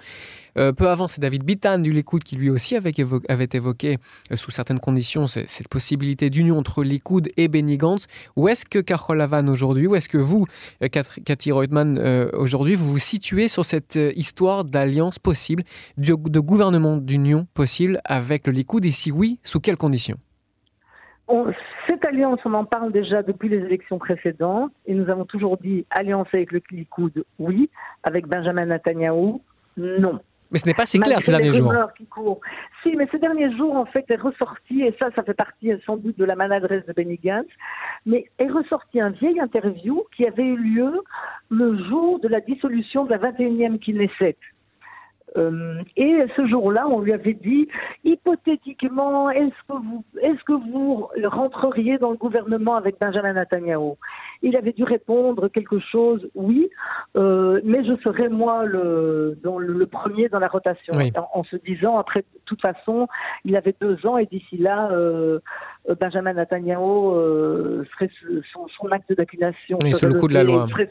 Euh, 0.58 0.72
peu 0.72 0.88
avant, 0.88 1.06
c'est 1.06 1.20
David 1.20 1.44
Bitan 1.44 1.78
du 1.78 1.92
Likoud 1.92 2.24
qui 2.24 2.34
lui 2.34 2.50
aussi 2.50 2.74
avait, 2.74 2.92
évoqué, 2.96 3.98
euh, 4.32 4.36
sous 4.36 4.50
certaines 4.50 4.80
conditions, 4.80 5.28
cette 5.28 5.68
possibilité 5.68 6.30
d'union 6.30 6.58
entre 6.58 6.82
Likoud 6.82 7.28
et 7.36 7.46
Benny 7.46 7.76
Gantz. 7.78 8.06
Où 8.34 8.48
est-ce 8.48 8.64
que 8.64 8.80
Carole 8.80 9.18
Lavan 9.18 9.46
aujourd'hui, 9.46 9.86
où 9.86 9.94
est-ce 9.94 10.08
que 10.08 10.18
vous, 10.18 10.46
euh, 10.82 10.88
Cathy 10.88 11.52
Reutemann, 11.52 12.00
aujourd'hui, 12.32 12.74
vous 12.74 12.90
vous 12.90 12.98
situez 12.98 13.46
sur 13.46 13.64
cette 13.64 13.96
histoire 14.16 14.64
d'alliance 14.64 15.20
possible, 15.20 15.62
de, 15.96 16.16
de 16.16 16.40
gouvernement 16.40 16.96
d'union 16.96 17.46
possible 17.54 18.00
avec 18.04 18.48
le 18.48 18.52
Likoud? 18.52 18.84
Et 18.84 18.90
si 18.90 19.12
oui, 19.12 19.38
sous 19.44 19.60
quelles 19.60 19.76
conditions? 19.76 20.18
Cette 21.86 22.04
alliance, 22.04 22.40
on 22.44 22.54
en 22.54 22.64
parle 22.64 22.92
déjà 22.92 23.22
depuis 23.22 23.48
les 23.48 23.58
élections 23.58 23.98
précédentes, 23.98 24.72
et 24.86 24.94
nous 24.94 25.10
avons 25.10 25.24
toujours 25.24 25.56
dit 25.56 25.86
alliance 25.90 26.28
avec 26.32 26.52
le 26.52 26.62
Likoud, 26.70 27.24
oui, 27.38 27.68
avec 28.02 28.26
Benjamin 28.26 28.66
Netanyahu, 28.66 29.40
non. 29.76 30.20
Mais 30.52 30.58
ce 30.58 30.66
n'est 30.66 30.74
pas 30.74 30.86
si 30.86 31.00
clair 31.00 31.20
ces 31.20 31.32
derniers 31.32 31.52
jours. 31.52 31.74
Si, 32.82 32.94
mais 32.94 33.08
ces 33.10 33.18
derniers 33.18 33.54
jours, 33.56 33.74
en 33.74 33.84
fait, 33.86 34.04
est 34.08 34.20
ressorti, 34.20 34.82
et 34.82 34.94
ça, 34.98 35.10
ça 35.16 35.24
fait 35.24 35.34
partie 35.34 35.72
sans 35.84 35.96
doute 35.96 36.16
de 36.16 36.24
la 36.24 36.36
maladresse 36.36 36.86
de 36.86 36.92
Benny 36.92 37.18
Gantz, 37.22 37.48
mais 38.04 38.26
est 38.38 38.48
ressorti 38.48 39.00
un 39.00 39.10
vieil 39.10 39.40
interview 39.40 40.04
qui 40.16 40.24
avait 40.24 40.44
eu 40.44 40.56
lieu 40.56 41.02
le 41.50 41.84
jour 41.88 42.20
de 42.20 42.28
la 42.28 42.40
dissolution 42.40 43.04
de 43.04 43.10
la 43.10 43.18
21e 43.18 43.78
Knesset. 43.80 44.36
Euh, 45.36 45.82
et 45.96 46.24
ce 46.36 46.46
jour-là, 46.46 46.86
on 46.88 47.00
lui 47.00 47.12
avait 47.12 47.34
dit, 47.34 47.68
hypothétiquement, 48.04 49.30
est-ce 49.30 49.62
que 49.68 49.74
vous, 49.74 50.04
est-ce 50.22 50.42
que 50.44 50.52
vous 50.52 51.08
rentreriez 51.24 51.98
dans 51.98 52.10
le 52.10 52.16
gouvernement 52.16 52.76
avec 52.76 52.98
Benjamin 53.00 53.34
Netanyahu? 53.34 53.94
Il 54.42 54.56
avait 54.56 54.72
dû 54.72 54.84
répondre 54.84 55.48
quelque 55.48 55.78
chose, 55.78 56.28
oui, 56.34 56.68
euh, 57.16 57.60
mais 57.64 57.84
je 57.84 57.94
serai 58.02 58.28
moi 58.28 58.64
le, 58.64 59.38
dans 59.42 59.58
le, 59.58 59.86
premier 59.86 60.28
dans 60.28 60.38
la 60.38 60.48
rotation, 60.48 60.92
en, 61.32 61.44
se 61.44 61.56
disant, 61.56 61.98
après, 61.98 62.20
de 62.20 62.40
toute 62.44 62.60
façon, 62.60 63.08
il 63.44 63.56
avait 63.56 63.74
deux 63.80 64.06
ans 64.06 64.18
et 64.18 64.26
d'ici 64.26 64.58
là, 64.58 64.90
euh, 64.92 65.38
Benjamin 66.00 66.34
Netanyahu 66.34 66.80
euh, 66.80 67.84
serait 67.92 68.10
son, 68.52 68.66
son 68.68 68.88
acte 68.88 69.12
d'accusation. 69.12 69.78
Il 69.82 69.94
serait 69.94 70.10
sous 70.10 70.14
le 70.14 70.20
coup 70.20 70.28
de 70.28 70.34
la 70.34 70.44
loi. 70.44 70.66
Il 70.68 70.72
serait, 70.72 70.90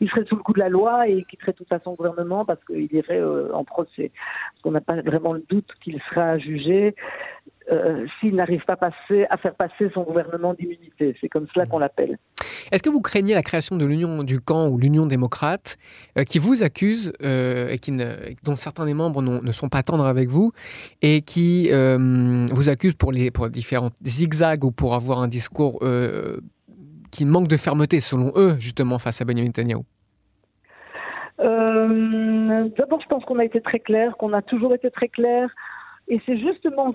il 0.00 0.10
serait 0.10 0.24
sous 0.24 0.36
le 0.36 0.42
coup 0.42 0.52
de 0.52 0.58
la 0.58 0.68
loi 0.68 1.06
et 1.08 1.22
quitterait 1.24 1.52
tout 1.52 1.66
à 1.70 1.78
son 1.80 1.94
gouvernement 1.94 2.44
parce 2.44 2.62
qu'il 2.64 2.92
irait 2.92 3.22
en 3.52 3.64
procès. 3.64 4.10
Parce 4.52 4.62
qu'on 4.62 4.70
n'a 4.72 4.80
pas 4.80 5.00
vraiment 5.02 5.34
le 5.34 5.44
doute 5.48 5.68
qu'il 5.82 6.00
sera 6.10 6.38
jugé. 6.38 6.94
Euh, 7.70 8.06
s'il 8.18 8.34
n'arrive 8.34 8.64
pas 8.64 8.76
passer, 8.76 9.26
à 9.30 9.36
faire 9.36 9.54
passer 9.54 9.90
son 9.94 10.02
gouvernement 10.02 10.54
d'immunité. 10.54 11.16
C'est 11.20 11.28
comme 11.28 11.46
cela 11.54 11.66
qu'on 11.66 11.78
l'appelle. 11.78 12.18
Est-ce 12.72 12.82
que 12.82 12.90
vous 12.90 13.00
craignez 13.00 13.34
la 13.34 13.42
création 13.42 13.76
de 13.76 13.84
l'Union 13.84 14.22
du 14.22 14.40
camp 14.40 14.68
ou 14.68 14.78
l'Union 14.78 15.06
démocrate 15.06 15.76
euh, 16.18 16.24
qui 16.24 16.38
vous 16.38 16.62
accuse 16.62 17.12
et 17.20 17.78
qui 17.78 17.96
dont 18.44 18.56
certains 18.56 18.86
des 18.86 18.94
membres 18.94 19.22
ne 19.22 19.52
sont 19.52 19.68
pas 19.68 19.82
tendres 19.82 20.06
avec 20.06 20.28
vous 20.28 20.52
et 21.02 21.22
qui 21.22 21.70
vous 21.70 22.68
accuse 22.68 22.94
pour, 22.94 23.12
les, 23.12 23.30
pour 23.30 23.48
différents 23.48 23.90
zigzags 24.04 24.64
ou 24.64 24.70
pour 24.70 24.94
avoir 24.94 25.20
un 25.20 25.28
discours 25.28 25.80
qui 27.10 27.24
manque 27.24 27.48
de 27.48 27.56
fermeté 27.56 28.00
selon 28.00 28.32
eux 28.36 28.56
justement 28.58 28.98
face 28.98 29.20
à 29.20 29.24
Benjamin 29.24 29.48
Netanyahu? 29.48 29.82
Euh, 31.40 32.68
D'abord, 32.76 33.00
je 33.00 33.06
pense 33.08 33.24
qu'on 33.24 33.38
a 33.38 33.44
été 33.44 33.60
très 33.60 33.80
clair, 33.80 34.16
qu'on 34.16 34.32
a 34.32 34.42
toujours 34.42 34.74
été 34.74 34.90
très 34.90 35.08
clair. 35.08 35.50
Et 36.08 36.20
c'est 36.26 36.38
justement 36.38 36.94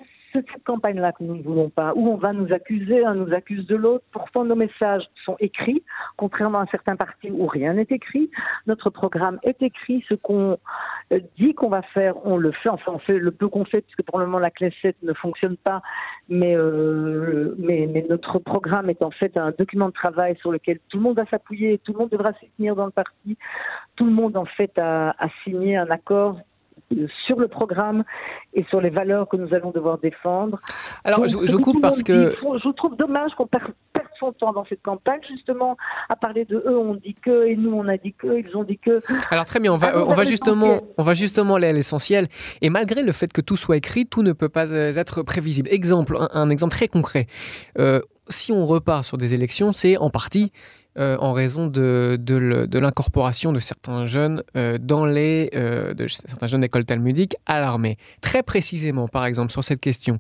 cette 0.52 0.64
campagne-là 0.64 1.12
que 1.12 1.24
nous 1.24 1.36
ne 1.36 1.44
voulons 1.44 1.70
pas, 1.70 1.94
où 1.96 2.10
on 2.10 2.18
va 2.18 2.34
nous 2.34 2.52
accuser, 2.54 3.04
un 3.06 3.16
nous 3.16 3.34
accuse 3.34 3.66
de 3.68 3.76
l'autre. 3.76 4.04
Pourtant, 4.12 4.46
nos 4.46 4.56
messages 4.56 5.04
sont 5.26 5.36
écrits, 5.40 5.84
contrairement 6.18 6.60
à 6.60 6.66
certains 6.68 6.96
partis 6.96 7.32
où 7.32 7.48
rien 7.48 7.74
n'est 7.74 7.88
écrit. 7.90 8.30
Notre 8.68 8.90
programme 8.90 9.40
est 9.44 9.62
écrit. 9.62 10.04
Ce 10.10 10.14
qu'on 10.16 10.58
euh, 11.12 11.20
dit 11.38 11.54
qu'on 11.54 11.70
va 11.70 11.82
faire, 11.82 12.16
on 12.26 12.38
le 12.38 12.52
fait. 12.52 12.70
Enfin, 12.70 12.94
on 12.94 13.00
fait 13.00 13.18
le 13.18 13.32
peu 13.32 13.48
qu'on 13.48 13.66
fait, 13.66 13.82
puisque 13.82 14.04
pour 14.04 14.20
le 14.20 14.26
moment, 14.26 14.40
la 14.40 14.52
classe 14.52 14.74
7 14.82 14.98
ne 15.04 15.14
fonctionne 15.14 15.58
pas. 15.58 15.82
Mais, 16.30 16.56
euh, 16.56 17.56
mais, 17.58 17.88
mais, 17.92 18.06
notre 18.10 18.40
programme 18.40 18.90
est 18.90 19.02
en 19.02 19.12
fait 19.12 19.38
un 19.38 19.52
document 19.52 19.88
de 19.88 19.94
travail 19.94 20.36
sur 20.38 20.52
lequel 20.52 20.80
tout 20.90 20.98
le 20.98 21.04
monde 21.04 21.18
va 21.18 21.26
s'appuyer, 21.28 21.80
tout 21.80 21.94
le 21.94 22.00
monde 22.00 22.10
devra 22.10 22.34
s'y 22.34 22.50
tenir 22.58 22.76
dans 22.76 22.86
le 22.86 22.92
parti. 22.92 23.38
Tout 23.96 24.06
le 24.06 24.12
monde, 24.12 24.38
en 24.38 24.46
fait, 24.46 24.78
a 24.78 25.14
signé 25.44 25.78
un 25.78 25.90
accord 25.90 26.40
sur 27.26 27.40
le 27.40 27.48
programme 27.48 28.04
et 28.54 28.64
sur 28.70 28.82
les 28.82 28.90
valeurs 28.90 29.28
que 29.28 29.38
nous 29.38 29.54
allons 29.54 29.72
devoir 29.72 29.98
défendre. 29.98 30.60
Alors, 31.04 31.28
je, 31.28 31.56
coupe 31.58 31.82
parce 31.82 32.04
que... 32.04 32.32
je 32.32 32.72
trouve 32.76 32.96
dommage 32.96 33.32
qu'on 33.36 33.48
perde, 33.48 33.74
son 34.20 34.32
temps 34.32 34.54
dans 34.54 34.66
cette 34.66 34.82
campagne, 34.82 35.20
justement, 35.30 35.78
à 36.10 36.16
parler 36.16 36.46
de 36.46 36.58
eux, 36.58 36.78
on 36.78 36.96
dit 36.96 37.16
que, 37.16 37.48
et 37.48 37.56
nous, 37.56 37.74
on 37.74 37.88
a 37.88 37.98
dit 37.98 38.14
que, 38.14 38.40
ils 38.40 38.56
ont 38.56 38.64
dit 38.64 38.78
que... 38.78 39.00
Alors, 39.30 39.46
très 39.46 39.60
bien, 39.60 39.74
on 39.74 39.78
va, 39.78 39.98
on 40.08 40.14
va, 40.14 40.24
justement, 40.24 40.82
on 40.98 41.04
va 41.04 41.14
justement 41.14 41.56
aller 41.56 41.68
à 41.68 41.74
l'essentiel. 41.74 42.28
Et 42.62 42.70
malgré 42.70 43.04
le 43.04 43.12
fait 43.12 43.32
que 43.32 43.42
tout 43.42 43.58
soit 43.58 43.78
écrit, 43.78 44.06
tout 44.06 44.24
ne 44.24 44.34
peut 44.34 44.50
pas 44.50 44.70
être 44.72 45.24
prévisible. 45.24 45.70
Exemple, 45.72 46.18
un, 46.32 46.50
exemple 46.50 46.72
très 46.72 46.88
concret. 46.88 47.28
Euh, 47.78 48.00
si 48.30 48.52
on 48.52 48.66
repart 48.66 49.04
sur 49.04 49.18
des 49.18 49.34
élections, 49.34 49.72
c'est 49.72 49.98
en 49.98 50.10
partie 50.10 50.52
euh, 50.98 51.18
en 51.20 51.34
raison 51.34 51.68
de, 51.68 52.18
de, 52.18 52.80
l'incorporation 52.80 53.52
de 53.52 53.60
certains 53.60 54.06
jeunes 54.06 54.44
euh, 54.56 54.78
dans 54.80 55.06
les 55.06 55.50
euh, 55.54 55.94
certains 56.08 56.48
jeunes 56.48 56.64
écoles 56.64 56.86
talmudiques 56.86 57.36
à 57.46 57.60
l'armée. 57.60 57.98
Très 58.22 58.44
précisément, 58.44 59.10
par 59.10 59.26
exemple, 59.26 59.52
sur 59.52 59.62
cette 59.62 59.82
question, 59.82 60.20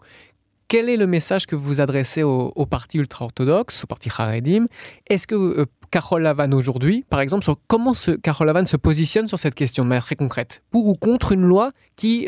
quel 0.67 0.89
est 0.89 0.97
le 0.97 1.07
message 1.07 1.47
que 1.47 1.55
vous 1.55 1.79
adressez 1.79 2.23
au, 2.23 2.65
parti 2.65 2.97
ultra-orthodoxe, 2.97 3.85
au 3.85 3.87
parti 3.87 4.09
Haredim 4.17 4.65
Est-ce 5.09 5.27
que 5.27 5.65
Carole 5.91 6.23
Lavan 6.23 6.51
aujourd'hui, 6.51 7.05
par 7.09 7.21
exemple, 7.21 7.45
sur 7.45 7.57
comment 7.67 7.93
Carole 8.21 8.47
Lavan 8.47 8.65
se 8.65 8.75
positionne 8.75 9.29
sur 9.29 9.39
cette 9.39 9.55
question 9.55 9.85
de 9.85 9.89
manière 9.89 10.03
très 10.03 10.15
concrète? 10.15 10.61
Pour 10.71 10.87
ou 10.87 10.95
contre 10.95 11.31
une 11.31 11.43
loi 11.43 11.71
qui, 11.95 12.27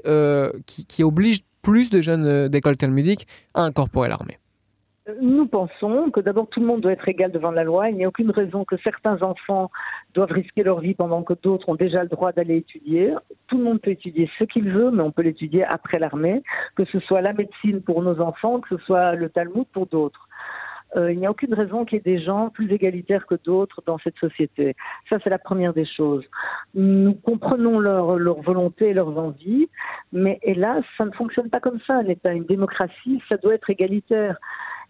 qui, 0.65 0.85
qui 0.85 1.03
oblige 1.03 1.39
plus 1.63 1.89
de 1.89 1.99
jeunes 1.99 2.47
d'écoles 2.47 2.77
talmudiques 2.77 3.27
à 3.55 3.63
incorporer 3.63 4.07
l'armée? 4.07 4.37
Nous 5.21 5.47
pensons 5.47 6.11
que 6.11 6.19
d'abord 6.19 6.47
tout 6.49 6.59
le 6.59 6.65
monde 6.65 6.81
doit 6.81 6.91
être 6.91 7.07
égal 7.07 7.31
devant 7.31 7.51
la 7.51 7.63
loi. 7.63 7.89
Il 7.89 7.97
n'y 7.97 8.05
a 8.05 8.07
aucune 8.07 8.31
raison 8.31 8.65
que 8.65 8.75
certains 8.83 9.21
enfants 9.21 9.71
doivent 10.13 10.31
risquer 10.31 10.63
leur 10.63 10.79
vie 10.79 10.93
pendant 10.93 11.23
que 11.23 11.33
d'autres 11.33 11.69
ont 11.69 11.75
déjà 11.75 12.03
le 12.03 12.09
droit 12.09 12.31
d'aller 12.31 12.57
étudier. 12.57 13.13
Tout 13.47 13.57
le 13.57 13.63
monde 13.63 13.81
peut 13.81 13.91
étudier 13.91 14.29
ce 14.37 14.43
qu'il 14.43 14.69
veut, 14.69 14.91
mais 14.91 15.03
on 15.03 15.11
peut 15.11 15.21
l'étudier 15.21 15.63
après 15.63 15.99
l'armée, 15.99 16.43
que 16.75 16.85
ce 16.85 16.99
soit 16.99 17.21
la 17.21 17.33
médecine 17.33 17.81
pour 17.81 18.01
nos 18.01 18.19
enfants, 18.19 18.59
que 18.59 18.77
ce 18.77 18.83
soit 18.85 19.13
le 19.13 19.29
Talmud 19.29 19.65
pour 19.71 19.87
d'autres. 19.87 20.27
Euh, 20.95 21.11
il 21.11 21.19
n'y 21.19 21.25
a 21.25 21.31
aucune 21.31 21.53
raison 21.53 21.83
qu'il 21.83 21.97
y 21.97 21.99
ait 21.99 22.17
des 22.17 22.23
gens 22.23 22.49
plus 22.49 22.71
égalitaires 22.71 23.25
que 23.27 23.35
d'autres 23.35 23.81
dans 23.85 23.97
cette 23.99 24.17
société. 24.17 24.73
Ça, 25.09 25.17
c'est 25.23 25.29
la 25.29 25.37
première 25.37 25.73
des 25.73 25.85
choses. 25.85 26.23
Nous 26.75 27.13
comprenons 27.13 27.79
leur, 27.79 28.17
leur 28.17 28.41
volonté 28.41 28.89
et 28.89 28.93
leurs 28.93 29.17
envies, 29.17 29.67
mais 30.13 30.39
hélas, 30.43 30.85
ça 30.97 31.05
ne 31.05 31.11
fonctionne 31.11 31.49
pas 31.49 31.59
comme 31.59 31.79
ça. 31.85 31.95
Un 31.95 32.05
État, 32.05 32.31
une 32.31 32.45
démocratie, 32.45 33.21
ça 33.27 33.37
doit 33.37 33.55
être 33.55 33.69
égalitaire. 33.69 34.37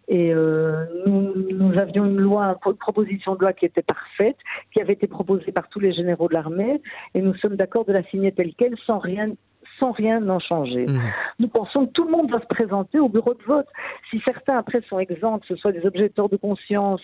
Et 0.07 0.33
euh, 0.33 0.85
nous, 1.05 1.33
nous, 1.51 1.77
avions 1.77 2.05
une 2.05 2.19
loi, 2.19 2.57
une 2.65 2.73
proposition 2.75 3.35
de 3.35 3.41
loi 3.41 3.53
qui 3.53 3.65
était 3.65 3.81
parfaite, 3.81 4.37
qui 4.71 4.79
avait 4.79 4.93
été 4.93 5.07
proposée 5.07 5.51
par 5.51 5.67
tous 5.67 5.79
les 5.79 5.91
généraux 5.91 6.29
de 6.29 6.33
l'armée, 6.33 6.81
et 7.13 7.21
nous 7.21 7.35
sommes 7.35 7.55
d'accord 7.57 7.83
de 7.85 7.93
la 7.93 8.03
signer 8.03 8.31
telle 8.31 8.53
quelle, 8.55 8.77
sans 8.85 8.99
rien 8.99 9.31
sans 9.79 9.91
rien 9.91 10.27
en 10.29 10.39
changer. 10.39 10.85
Mmh. 10.85 10.99
Nous 11.39 11.47
pensons 11.47 11.85
que 11.85 11.91
tout 11.91 12.05
le 12.05 12.11
monde 12.11 12.27
doit 12.27 12.39
se 12.39 12.47
présenter 12.47 12.99
au 12.99 13.09
bureau 13.09 13.33
de 13.33 13.43
vote. 13.43 13.67
Si 14.09 14.19
certains 14.25 14.57
après 14.57 14.81
sont 14.89 14.99
exempts, 14.99 15.39
que 15.39 15.47
ce 15.47 15.55
soit 15.55 15.71
des 15.71 15.85
objecteurs 15.85 16.29
de 16.29 16.37
conscience 16.37 17.01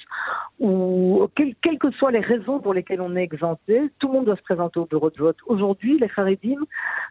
ou 0.60 1.28
quelles 1.36 1.78
que 1.78 1.92
soient 1.92 2.12
les 2.12 2.20
raisons 2.20 2.60
pour 2.60 2.74
lesquelles 2.74 3.02
on 3.02 3.16
est 3.16 3.24
exempté, 3.24 3.92
tout 4.00 4.08
le 4.08 4.14
monde 4.14 4.26
doit 4.26 4.38
se 4.38 4.42
présenter 4.42 4.80
au 4.80 4.86
bureau 4.86 5.10
de 5.10 5.18
vote. 5.18 5.38
Aujourd'hui, 5.46 6.00
les 6.00 6.10
Haredim 6.16 6.60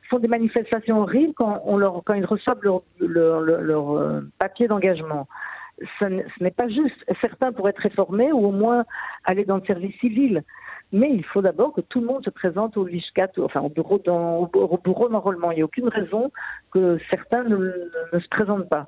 font 0.09 0.19
des 0.19 0.29
manifestations 0.29 1.01
horribles 1.01 1.35
quand, 1.35 1.63
on 1.65 1.77
leur, 1.77 2.03
quand 2.05 2.15
ils 2.15 2.27
reçoivent 2.27 2.63
leur, 2.63 2.83
leur, 2.99 3.41
leur 3.41 3.91
euh, 3.93 4.21
papier 4.39 4.69
d'engagement 4.69 5.27
ce 5.99 6.43
n'est 6.43 6.51
pas 6.51 6.69
juste. 6.69 6.97
Certains 7.21 7.53
pourraient 7.53 7.71
être 7.71 7.83
réformés 7.83 8.33
ou 8.33 8.47
au 8.47 8.53
moins 8.53 8.85
aller 9.25 9.45
dans 9.45 9.57
le 9.57 9.65
service 9.65 9.95
civil. 10.01 10.43
Mais 10.93 11.11
il 11.11 11.25
faut 11.25 11.41
d'abord 11.41 11.73
que 11.73 11.81
tout 11.81 12.01
le 12.01 12.07
monde 12.07 12.25
se 12.25 12.31
présente 12.31 12.77
au 12.77 12.87
enfin 13.39 13.61
au 13.61 13.71
bureau, 13.71 13.99
d'enrôlement. 13.99 15.51
Il 15.51 15.57
n'y 15.57 15.63
a 15.63 15.65
aucune 15.65 15.89
raison 15.89 16.31
que 16.71 16.99
certains 17.09 17.45
ne, 17.45 17.73
se 18.13 18.29
présentent 18.29 18.69
pas. 18.69 18.87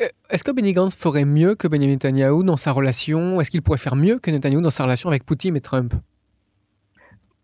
Euh, 0.00 0.06
est-ce 0.30 0.42
que 0.42 0.50
Benny 0.50 0.72
Gantz 0.72 0.96
ferait 0.96 1.26
mieux 1.26 1.54
que 1.54 1.68
Benjamin 1.68 1.92
Netanyahu 1.92 2.42
dans 2.44 2.56
sa 2.56 2.72
relation? 2.72 3.40
Est-ce 3.40 3.50
qu'il 3.50 3.62
pourrait 3.62 3.78
faire 3.78 3.96
mieux 3.96 4.18
que 4.18 4.30
Netanyahu 4.30 4.62
dans 4.62 4.70
sa 4.70 4.84
relation 4.84 5.10
avec 5.10 5.24
Poutine 5.24 5.56
et 5.56 5.60
Trump? 5.60 5.92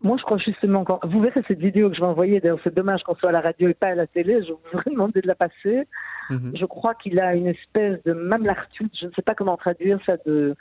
Moi, 0.01 0.15
je 0.17 0.23
crois 0.23 0.37
justement, 0.37 0.85
quand 0.85 0.99
vous 1.03 1.19
verrez 1.19 1.41
cette 1.47 1.59
vidéo 1.59 1.89
que 1.89 1.95
je 1.95 2.01
vais 2.01 2.07
envoyer, 2.07 2.39
d'ailleurs 2.39 2.59
c'est 2.63 2.73
dommage 2.73 3.03
qu'on 3.03 3.15
soit 3.15 3.29
à 3.29 3.33
la 3.33 3.41
radio 3.41 3.67
et 3.67 3.73
pas 3.73 3.87
à 3.87 3.95
la 3.95 4.07
télé, 4.07 4.41
je 4.43 4.53
vous 4.53 4.89
demander 4.89 5.21
de 5.21 5.27
la 5.27 5.35
passer. 5.35 5.87
Mhm. 6.29 6.53
Je 6.55 6.65
crois 6.65 6.95
qu'il 6.95 7.19
a 7.19 7.35
une 7.35 7.47
espèce 7.47 8.01
de 8.03 8.13
mamlartude, 8.13 8.91
je 8.99 9.07
ne 9.07 9.11
sais 9.11 9.21
pas 9.21 9.35
comment 9.35 9.57
traduire 9.57 9.99
ça, 10.05 10.15
de 10.25 10.55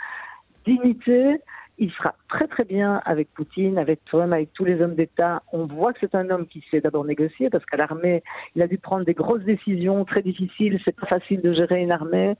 dignité. 0.67 1.41
Il 1.81 1.93
sera 1.93 2.17
très 2.29 2.49
très 2.49 2.65
bien 2.65 3.01
avec 3.05 3.33
Poutine, 3.33 3.79
avec 3.79 4.05
Trump, 4.07 4.33
avec 4.33 4.53
tous 4.53 4.65
les 4.65 4.83
hommes 4.83 4.97
d'État. 4.97 5.45
On 5.53 5.67
voit 5.67 5.93
que 5.93 6.01
c'est 6.01 6.17
un 6.17 6.29
homme 6.31 6.49
qui 6.49 6.65
sait 6.73 6.81
d'abord 6.81 7.05
négocier 7.05 7.51
parce 7.51 7.65
qu'à 7.67 7.77
l'armée, 7.77 8.25
il 8.57 8.63
a 8.63 8.67
dû 8.67 8.79
prendre 8.79 9.05
des 9.05 9.15
grosses 9.15 9.45
décisions 9.45 10.05
très 10.05 10.23
difficiles. 10.23 10.81
C'est 10.85 10.97
pas 10.97 11.07
facile 11.07 11.41
de 11.41 11.53
gérer 11.53 11.81
une 11.81 11.93
armée. 11.93 12.35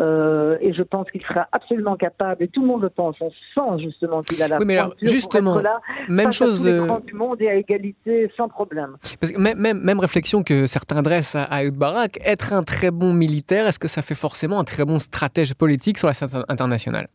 Euh, 0.00 0.56
et 0.62 0.72
je 0.72 0.82
pense 0.82 1.10
qu'il 1.10 1.20
sera 1.22 1.48
absolument 1.52 1.96
capable, 1.96 2.42
et 2.42 2.48
tout 2.48 2.62
le 2.62 2.66
monde 2.66 2.82
le 2.82 2.88
pense, 2.88 3.14
on 3.20 3.30
sent 3.30 3.82
justement 3.84 4.22
qu'il 4.22 4.42
a 4.42 4.48
la 4.48 4.56
oui, 4.56 4.64
mais 4.66 4.78
alors, 4.78 4.94
justement, 5.02 5.56
là, 5.60 5.80
même 6.08 6.32
chose. 6.32 6.66
À 6.66 6.98
tous 6.98 7.06
du 7.06 7.12
monde 7.12 7.42
et 7.42 7.48
à 7.48 7.56
égalité, 7.56 8.32
sans 8.34 8.48
problème. 8.48 8.96
Parce 9.20 9.32
que 9.32 9.38
même, 9.38 9.78
même, 9.78 10.00
réflexion 10.00 10.42
que 10.42 10.66
certains 10.66 11.02
dressent 11.02 11.36
à 11.36 11.70
Barak, 11.70 12.18
être 12.24 12.54
un 12.54 12.62
très 12.62 12.90
bon 12.90 13.12
militaire, 13.12 13.66
est-ce 13.66 13.78
que 13.78 13.88
ça 13.88 14.00
fait 14.00 14.14
forcément 14.14 14.58
un 14.58 14.64
très 14.64 14.86
bon 14.86 14.98
stratège 14.98 15.54
politique 15.54 15.98
sur 15.98 16.08
la 16.08 16.14
scène 16.14 16.28
internationale? 16.48 17.08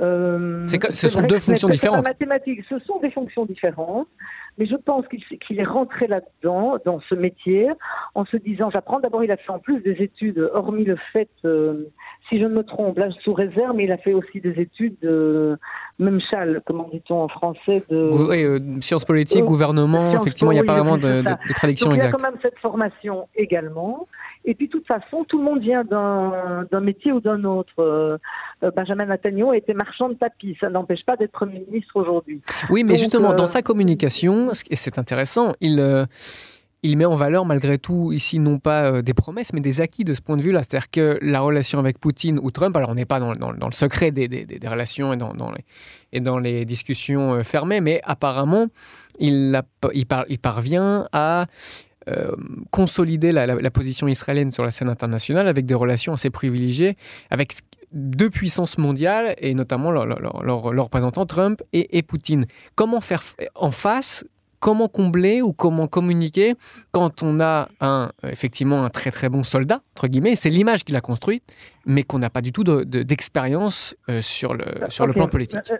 Euh, 0.00 0.66
ce 0.66 1.08
sont 1.08 1.22
deux 1.22 1.38
fonctions 1.38 1.68
différentes. 1.68 2.06
Mathématiques, 2.06 2.60
ce 2.68 2.78
sont 2.80 3.00
des 3.00 3.10
fonctions 3.10 3.46
différentes, 3.46 4.08
mais 4.58 4.66
je 4.66 4.76
pense 4.76 5.04
qu'il 5.08 5.60
est 5.60 5.64
rentré 5.64 6.06
là-dedans, 6.08 6.78
dans 6.84 7.00
ce 7.08 7.14
métier, 7.14 7.68
en 8.14 8.24
se 8.24 8.36
disant, 8.36 8.70
j'apprends 8.70 8.98
d'abord, 8.98 9.22
il 9.22 9.30
a 9.30 9.36
fait 9.36 9.50
en 9.50 9.60
plus 9.60 9.80
des 9.80 10.02
études, 10.02 10.38
hormis 10.52 10.84
le 10.84 10.96
fait, 11.12 11.30
euh, 11.44 11.88
si 12.28 12.38
je 12.40 12.44
ne 12.44 12.54
me 12.54 12.64
trompe, 12.64 12.98
là 12.98 13.08
sous 13.22 13.34
réserve, 13.34 13.76
mais 13.76 13.84
il 13.84 13.92
a 13.92 13.98
fait 13.98 14.12
aussi 14.12 14.40
des 14.40 14.60
études 14.60 14.96
de 15.00 15.56
même 15.98 16.20
châle, 16.20 16.60
comment 16.66 16.88
dit-on 16.92 17.22
en 17.22 17.28
français 17.28 17.84
de... 17.88 18.10
Oui, 18.12 18.42
euh, 18.42 18.58
sciences 18.80 19.04
politiques, 19.04 19.44
gouvernement, 19.44 20.14
effectivement, 20.14 20.50
il 20.52 20.56
n'y 20.56 20.60
a 20.60 20.64
pas 20.64 20.74
vraiment 20.74 20.98
de, 20.98 21.22
traduction 21.54 21.92
exacte. 21.92 21.94
Il 21.94 21.98
y 22.04 22.08
a 22.08 22.10
quand 22.10 22.30
même 22.30 22.40
cette 22.42 22.58
formation 22.58 23.28
également. 23.36 24.08
Et 24.44 24.54
puis, 24.54 24.66
de 24.66 24.72
toute 24.72 24.86
façon, 24.86 25.24
tout 25.24 25.38
le 25.38 25.44
monde 25.44 25.60
vient 25.60 25.84
d'un 25.84 26.80
métier 26.80 27.12
ou 27.12 27.20
d'un 27.20 27.44
autre. 27.44 27.72
Euh, 27.78 28.18
euh, 28.62 28.70
Benjamin 28.74 29.06
Netanyahu 29.06 29.54
été 29.56 29.74
marchand 29.74 30.08
de 30.08 30.14
tapis. 30.14 30.56
Ça 30.60 30.70
n'empêche 30.70 31.04
pas 31.04 31.16
d'être 31.16 31.32
Premier 31.32 31.64
ministre 31.68 31.96
aujourd'hui. 31.96 32.40
Oui, 32.70 32.84
mais 32.84 32.96
justement, 32.96 33.34
dans 33.34 33.44
euh, 33.44 33.46
sa 33.46 33.62
communication, 33.62 34.50
et 34.70 34.76
c'est 34.76 34.98
intéressant, 34.98 35.52
il 35.60 36.06
il 36.84 36.96
met 36.96 37.04
en 37.04 37.16
valeur 37.16 37.44
malgré 37.44 37.76
tout 37.76 38.12
ici 38.12 38.38
non 38.38 38.58
pas 38.58 39.02
des 39.02 39.12
promesses, 39.12 39.52
mais 39.52 39.58
des 39.58 39.80
acquis 39.80 40.04
de 40.04 40.14
ce 40.14 40.22
point 40.22 40.36
de 40.36 40.42
vue-là. 40.42 40.60
C'est-à-dire 40.60 40.90
que 40.90 41.18
la 41.22 41.40
relation 41.40 41.80
avec 41.80 41.98
Poutine 41.98 42.38
ou 42.40 42.52
Trump, 42.52 42.76
alors 42.76 42.90
on 42.90 42.94
n'est 42.94 43.04
pas 43.04 43.18
dans, 43.18 43.34
dans, 43.34 43.66
le 43.66 43.72
secret 43.72 44.12
des, 44.12 44.28
des, 44.28 44.44
des 44.44 44.68
relations 44.68 45.12
et 45.12 45.16
dans, 45.16 45.34
dans, 45.34 45.50
les, 45.50 45.64
et 46.12 46.20
dans 46.20 46.38
les 46.38 46.64
discussions 46.64 47.42
fermées, 47.42 47.80
mais 47.80 48.00
apparemment, 48.04 48.68
il, 49.18 49.60
il, 49.92 50.06
par, 50.06 50.24
il 50.28 50.38
parvient 50.38 51.08
à 51.12 51.46
euh, 52.08 52.30
consolider 52.70 53.32
la, 53.32 53.70
position 53.70 54.08
israélienne 54.08 54.50
sur 54.50 54.64
la 54.64 54.70
scène 54.70 54.88
internationale 54.88 55.46
avec 55.46 55.66
des 55.66 55.74
relations 55.74 56.14
assez 56.14 56.30
privilégiées 56.30 56.96
avec 57.30 57.52
deux 57.92 58.30
puissances 58.30 58.78
mondiales 58.78 59.34
et 59.38 59.54
notamment 59.54 59.90
leurs 59.90 60.06
leur, 60.06 60.62
représentant 60.62 61.26
Trump 61.26 61.62
et, 61.72 62.02
Poutine. 62.02 62.46
Comment 62.74 63.00
faire 63.00 63.22
en 63.54 63.70
face 63.70 64.24
comment 64.60 64.88
combler 64.88 65.40
ou 65.40 65.52
comment 65.52 65.86
communiquer 65.86 66.54
quand 66.90 67.22
on 67.22 67.40
a 67.40 67.68
un, 67.80 68.10
effectivement 68.24 68.84
un 68.84 68.90
très 68.90 69.10
très 69.10 69.28
bon 69.28 69.44
soldat, 69.44 69.82
entre 69.94 70.08
guillemets, 70.08 70.34
c'est 70.34 70.50
l'image 70.50 70.84
qu'il 70.84 70.96
a 70.96 71.00
construite, 71.00 71.44
mais 71.86 72.02
qu'on 72.02 72.18
n'a 72.18 72.30
pas 72.30 72.40
du 72.40 72.52
tout 72.52 72.64
d'expérience 72.64 73.94
de, 74.08 74.20
sur 74.20 74.54
le, 74.54 74.64
sur 74.88 75.06
le 75.06 75.12
plan 75.12 75.28
politique? 75.28 75.72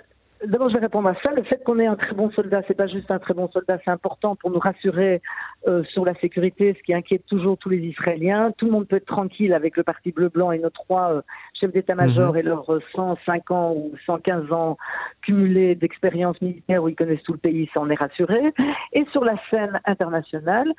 D'abord, 0.44 0.68
je 0.68 0.74
vais 0.74 0.80
répondre 0.80 1.08
à 1.08 1.14
ça. 1.22 1.32
Le 1.32 1.42
fait 1.42 1.62
qu'on 1.64 1.80
ait 1.80 1.86
un 1.86 1.96
très 1.96 2.14
bon 2.14 2.30
soldat, 2.30 2.62
c'est 2.68 2.76
pas 2.76 2.86
juste 2.86 3.10
un 3.10 3.18
très 3.18 3.34
bon 3.34 3.48
soldat, 3.48 3.78
c'est 3.84 3.90
important 3.90 4.36
pour 4.36 4.50
nous 4.50 4.60
rassurer 4.60 5.20
euh, 5.66 5.82
sur 5.84 6.04
la 6.04 6.14
sécurité, 6.14 6.74
ce 6.78 6.82
qui 6.84 6.94
inquiète 6.94 7.26
toujours 7.26 7.58
tous 7.58 7.70
les 7.70 7.78
Israéliens. 7.78 8.52
Tout 8.56 8.66
le 8.66 8.72
monde 8.72 8.86
peut 8.86 8.96
être 8.96 9.06
tranquille 9.06 9.52
avec 9.52 9.76
le 9.76 9.82
parti 9.82 10.12
bleu-blanc 10.12 10.52
et 10.52 10.60
nos 10.60 10.70
trois 10.70 11.12
euh, 11.12 11.22
chefs 11.58 11.72
d'état-major 11.72 12.32
mhm. 12.32 12.38
et 12.38 12.42
leurs 12.42 12.66
105 12.94 13.50
ans 13.50 13.72
ou 13.74 13.92
115 14.06 14.52
ans 14.52 14.76
cumulés 15.22 15.74
d'expérience 15.74 16.40
militaire 16.40 16.82
où 16.82 16.88
ils 16.88 16.96
connaissent 16.96 17.22
tout 17.22 17.32
le 17.32 17.38
pays, 17.38 17.68
ça 17.74 17.80
en 17.80 17.90
est 17.90 17.94
rassuré. 17.94 18.52
Et 18.92 19.04
sur 19.12 19.24
la 19.24 19.34
scène 19.50 19.80
internationale, 19.84 20.72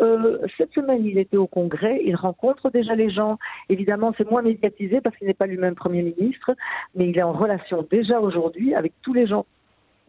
euh, 0.00 0.38
cette 0.56 0.72
semaine, 0.72 1.04
il 1.04 1.18
était 1.18 1.36
au 1.36 1.46
Congrès, 1.46 2.00
il 2.04 2.16
rencontre 2.16 2.70
déjà 2.70 2.94
les 2.94 3.10
gens. 3.10 3.38
Évidemment, 3.68 4.12
c'est 4.16 4.30
moins 4.30 4.42
médiatisé 4.42 5.00
parce 5.00 5.16
qu'il 5.16 5.26
n'est 5.26 5.34
pas 5.34 5.46
lui-même 5.46 5.74
Premier 5.74 6.02
ministre, 6.02 6.52
mais 6.94 7.08
il 7.08 7.18
est 7.18 7.22
en 7.22 7.32
relation 7.32 7.86
déjà 7.90 8.20
aujourd'hui 8.20 8.74
avec 8.74 8.92
tous 9.02 9.12
les 9.12 9.26
gens 9.26 9.46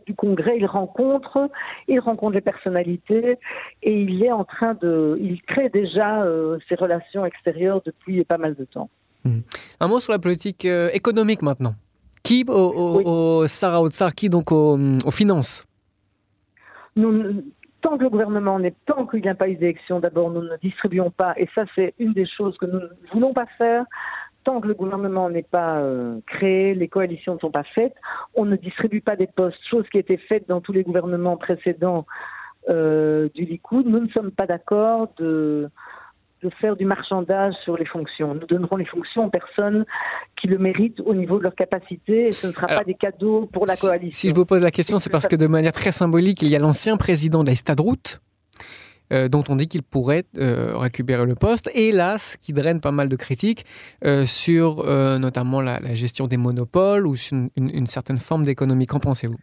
du 0.07 0.15
Congrès, 0.15 0.57
il 0.57 0.65
rencontre, 0.65 1.50
il 1.88 2.00
rencontre 2.00 2.36
les 2.36 2.41
personnalités 2.41 3.38
et 3.84 4.01
il 4.01 4.24
est 4.24 4.31
en 4.31 4.46
train 4.46 4.74
de, 4.75 5.17
il 5.22 5.41
crée 5.41 5.69
déjà 5.69 6.24
euh, 6.24 6.57
ses 6.69 6.75
relations 6.75 7.25
extérieures 7.25 7.81
depuis 7.86 8.24
pas 8.24 8.38
mal 8.38 8.55
de 8.55 8.63
temps. 8.63 8.89
Mmh. 9.27 9.43
Un 9.79 9.88
mot 9.88 10.00
sur 10.00 10.13
la 10.13 10.19
politique 10.19 10.65
euh, 10.65 10.89
économique 10.93 11.41
maintenant. 11.41 11.75
Qui 12.24 12.46
au, 12.48 12.51
au, 12.53 13.48
Sarah 13.48 14.12
qui 14.12 14.29
donc 14.29 14.51
aux 14.51 15.12
finances? 15.12 15.65
Nous, 16.98 17.43
Tant 17.81 17.98
que 17.98 18.03
le 18.03 18.10
gouvernement 18.10 18.60
n'est, 18.60 18.74
tant 18.86 19.05
qu'il 19.05 19.22
n'y 19.22 19.29
a 19.29 19.36
pas 19.36 19.48
eu 19.48 19.55
d'élection, 19.55 20.00
d'abord 20.00 20.31
nous 20.31 20.41
ne 20.41 20.57
distribuons 20.57 21.12
pas, 21.12 21.34
et 21.38 21.48
ça 21.53 21.65
c'est 21.75 21.93
une 22.00 22.13
des 22.13 22.25
choses 22.25 22.57
que 22.57 22.65
nous 22.65 22.79
ne 22.79 22.89
voulons 23.13 23.34
pas 23.34 23.46
faire, 23.57 23.86
tant 24.43 24.60
que 24.60 24.67
le 24.67 24.74
gouvernement 24.74 25.29
n'est 25.29 25.43
pas 25.43 25.77
euh, 25.77 26.19
créé, 26.25 26.74
les 26.74 26.88
coalitions 26.88 27.36
ne 27.36 27.39
sont 27.39 27.51
pas 27.51 27.63
faites, 27.63 27.93
on 28.34 28.46
ne 28.46 28.55
distribue 28.55 29.01
pas 29.01 29.15
des 29.15 29.27
postes, 29.27 29.60
chose 29.69 29.86
qui 29.91 30.00
était 30.00 30.17
faite 30.17 30.46
dans 30.48 30.60
tous 30.60 30.74
les 30.74 30.84
gouvernements 30.84 31.38
précédents 31.38 32.07
euh, 32.67 33.29
du 33.36 33.46
Likoud. 33.46 33.86
Nous 33.86 34.00
ne 34.00 34.10
sommes 34.10 34.31
pas 34.31 34.48
d'accord 34.48 35.10
de, 35.17 35.69
de 36.44 36.50
faire 36.62 36.75
du 36.75 36.86
marchandage 36.86 37.53
sur 37.63 37.77
les 37.77 37.86
fonctions. 37.86 38.36
Nous 38.36 38.46
donnerons 38.46 38.75
les 38.75 38.86
fonctions 38.86 39.25
aux 39.25 39.29
personnes 39.29 39.86
qui 40.39 40.48
le 40.48 40.58
méritent 40.58 41.00
au 41.00 41.13
niveau 41.13 41.38
de 41.38 41.44
leur 41.44 41.56
capacité 41.56 42.25
et 42.25 42.32
ce 42.32 42.48
ne 42.48 42.51
sera 42.51 42.67
pas 42.67 42.84
des 42.84 42.94
cadeaux 42.94 43.50
pour 43.51 43.65
la 43.65 43.75
coalition. 43.75 44.12
Si 44.12 44.29
je 44.29 44.36
vous 44.36 44.46
pose 44.46 44.62
la 44.62 44.72
question, 44.72 45.00
c'est 45.00 45.10
parce 45.10 45.27
que 45.27 45.36
de 45.36 45.48
manière 45.48 45.74
très 45.74 45.91
symbolique, 45.91 46.41
il 46.41 46.50
y 46.50 46.56
a 46.56 46.60
l'ancien 46.60 46.98
président 46.98 47.44
de 47.44 47.50
la 47.50 47.56
Stadroute 47.56 48.22
euh, 49.13 49.29
dont 49.29 49.44
on 49.48 49.56
dit 49.56 49.70
qu'il 49.70 49.84
pourrait 49.84 50.25
euh, 50.38 50.77
récupérer 50.77 51.25
le 51.25 51.36
poste. 51.36 51.72
Hélas, 51.74 52.36
qui 52.36 52.51
draine 52.51 52.82
pas 52.82 52.91
mal 52.91 53.08
de 53.08 53.15
critiques 53.15 53.65
euh, 54.03 54.25
sur 54.25 54.84
notamment 55.20 55.62
la, 55.62 55.79
gestion 55.96 56.27
des 56.27 56.38
monopoles 56.38 57.08
ou 57.08 57.15
sur 57.15 57.38
une 57.56 57.88
certaine 57.88 58.17
forme 58.17 58.44
d'économie. 58.44 58.86
Qu'en 58.86 59.00
pensez-vous? 59.00 59.38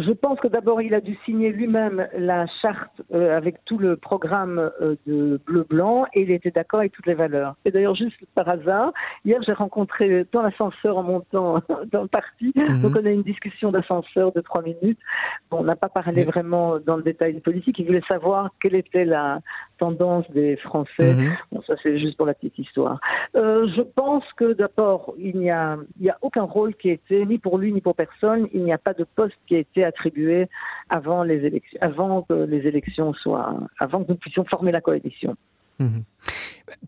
Je 0.00 0.12
pense 0.12 0.38
que 0.40 0.48
d'abord, 0.48 0.82
il 0.82 0.94
a 0.94 1.00
dû 1.00 1.16
signer 1.24 1.50
lui-même 1.50 2.08
la 2.16 2.46
charte 2.62 3.02
euh, 3.12 3.36
avec 3.36 3.64
tout 3.64 3.78
le 3.78 3.96
programme 3.96 4.70
euh, 4.80 4.96
de 5.06 5.40
bleu-blanc 5.46 6.06
et 6.14 6.22
il 6.22 6.30
était 6.30 6.50
d'accord 6.50 6.80
avec 6.80 6.92
toutes 6.92 7.06
les 7.06 7.14
valeurs. 7.14 7.56
Et 7.64 7.70
d'ailleurs, 7.70 7.94
juste 7.94 8.16
par 8.34 8.48
hasard, 8.48 8.92
hier, 9.24 9.40
j'ai 9.46 9.52
rencontré 9.52 10.26
dans 10.32 10.42
l'ascenseur 10.42 10.98
en 10.98 11.02
montant 11.02 11.62
dans 11.92 12.02
le 12.02 12.08
parti, 12.08 12.52
mhm. 12.54 12.82
donc 12.82 12.96
on 12.96 13.04
a 13.04 13.10
eu 13.10 13.14
une 13.14 13.22
discussion 13.22 13.70
d'ascenseur 13.70 14.32
de 14.32 14.40
trois 14.40 14.62
minutes. 14.62 14.98
Bon, 15.50 15.58
on 15.58 15.64
n'a 15.64 15.76
pas 15.76 15.88
parlé 15.88 16.24
vraiment 16.24 16.78
dans 16.78 16.96
le 16.96 17.02
détail 17.02 17.34
de 17.34 17.40
politique. 17.40 17.78
Il 17.78 17.86
voulait 17.86 18.02
savoir 18.08 18.50
quelle 18.60 18.74
était 18.74 19.04
la 19.04 19.40
tendance 19.78 20.30
des 20.30 20.56
Français. 20.56 21.14
Mhm. 21.14 21.36
Bon, 21.52 21.62
ça, 21.66 21.74
c'est 21.82 21.98
juste 21.98 22.16
pour 22.16 22.26
la 22.26 22.34
petite 22.34 22.58
histoire. 22.58 23.00
Euh, 23.36 23.66
je 23.76 23.82
pense 23.82 24.24
que 24.36 24.52
d'abord, 24.52 25.14
il 25.18 25.38
n'y 25.38 25.50
a, 25.50 25.76
il 25.98 26.06
y 26.06 26.10
a 26.10 26.18
aucun 26.22 26.42
rôle 26.42 26.74
qui 26.74 26.90
a 26.90 26.92
été, 26.92 27.24
ni 27.24 27.38
pour 27.38 27.58
lui, 27.58 27.72
ni 27.72 27.80
pour 27.80 27.94
personne, 27.94 28.48
il 28.52 28.64
n'y 28.64 28.72
a 28.72 28.78
pas 28.78 28.94
de 28.94 29.04
poste 29.04 29.36
qui 29.46 29.56
a 29.56 29.58
été 29.58 29.84
attribué 29.84 30.48
avant 30.90 31.22
les 31.22 31.44
élections, 31.44 31.78
avant 31.80 32.22
que 32.22 32.34
les 32.34 32.66
élections 32.66 33.14
soient, 33.14 33.54
avant 33.78 34.04
que 34.04 34.12
nous 34.12 34.18
puissions 34.18 34.44
former 34.44 34.72
la 34.72 34.80
coalition. 34.80 35.36
Mhm. 35.78 36.02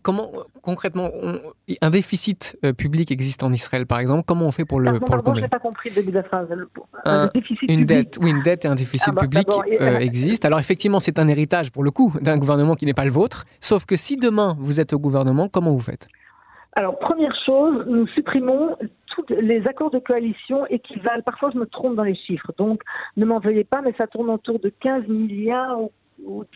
Comment 0.01 0.31
concrètement 0.61 1.09
un 1.81 1.89
déficit 1.89 2.57
euh, 2.65 2.73
public 2.73 3.11
existe 3.11 3.43
en 3.43 3.51
Israël 3.51 3.85
par 3.85 3.99
exemple 3.99 4.23
Comment 4.25 4.45
on 4.45 4.51
fait 4.51 4.65
pour 4.65 4.79
le 4.79 4.99
pour 4.99 5.15
le 5.15 5.21
Je 5.35 5.41
n'ai 5.41 5.47
pas 5.47 5.59
compris 5.59 5.89
le 5.89 5.95
début 5.95 6.11
de 6.11 6.17
la 6.17 6.23
phrase. 6.23 6.47
une 7.67 7.85
dette, 7.85 8.17
oui, 8.21 8.31
une 8.31 8.41
dette 8.41 8.65
et 8.65 8.67
un 8.67 8.75
déficit 8.75 9.09
ah, 9.09 9.15
bah, 9.15 9.21
public 9.21 9.47
euh, 9.79 9.99
existent. 9.99 10.47
Alors 10.47 10.59
effectivement, 10.59 10.99
c'est 10.99 11.19
un 11.19 11.27
héritage 11.27 11.71
pour 11.71 11.83
le 11.83 11.91
coup 11.91 12.13
d'un 12.21 12.37
gouvernement 12.37 12.75
qui 12.75 12.85
n'est 12.85 12.93
pas 12.93 13.05
le 13.05 13.11
vôtre. 13.11 13.45
Sauf 13.59 13.85
que 13.85 13.95
si 13.95 14.17
demain 14.17 14.55
vous 14.59 14.79
êtes 14.79 14.93
au 14.93 14.99
gouvernement, 14.99 15.47
comment 15.47 15.71
vous 15.71 15.79
faites? 15.79 16.07
Alors, 16.73 16.97
première 16.99 17.35
chose, 17.45 17.85
nous 17.87 18.07
supprimons 18.07 18.77
tous 19.07 19.25
les 19.29 19.67
accords 19.67 19.91
de 19.91 19.99
coalition 19.99 20.65
équivalent, 20.67 21.21
parfois 21.21 21.51
je 21.53 21.57
me 21.57 21.65
trompe 21.65 21.95
dans 21.95 22.03
les 22.03 22.15
chiffres, 22.15 22.53
donc 22.57 22.81
ne 23.17 23.25
m'en 23.25 23.39
veuillez 23.39 23.65
pas, 23.65 23.81
mais 23.81 23.93
ça 23.97 24.07
tourne 24.07 24.29
autour 24.29 24.59
de 24.59 24.71
15 24.79 25.07
milliards 25.07 25.81
ou 25.81 25.91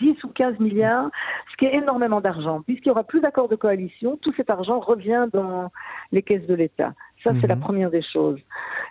10 0.01 0.23
ou 0.23 0.29
15 0.29 0.59
milliards, 0.59 1.09
ce 1.51 1.57
qui 1.57 1.65
est 1.65 1.75
énormément 1.75 2.21
d'argent. 2.21 2.61
Puisqu'il 2.61 2.89
n'y 2.89 2.91
aura 2.91 3.03
plus 3.03 3.21
d'accords 3.21 3.49
de 3.49 3.55
coalition, 3.55 4.17
tout 4.17 4.33
cet 4.35 4.49
argent 4.49 4.79
revient 4.79 5.27
dans 5.33 5.71
les 6.11 6.21
caisses 6.21 6.47
de 6.47 6.53
l'État. 6.53 6.93
Ça, 7.23 7.31
c'est 7.41 7.47
la 7.47 7.55
mhm. 7.55 7.61
première 7.61 7.91
des 7.91 8.03
choses. 8.03 8.39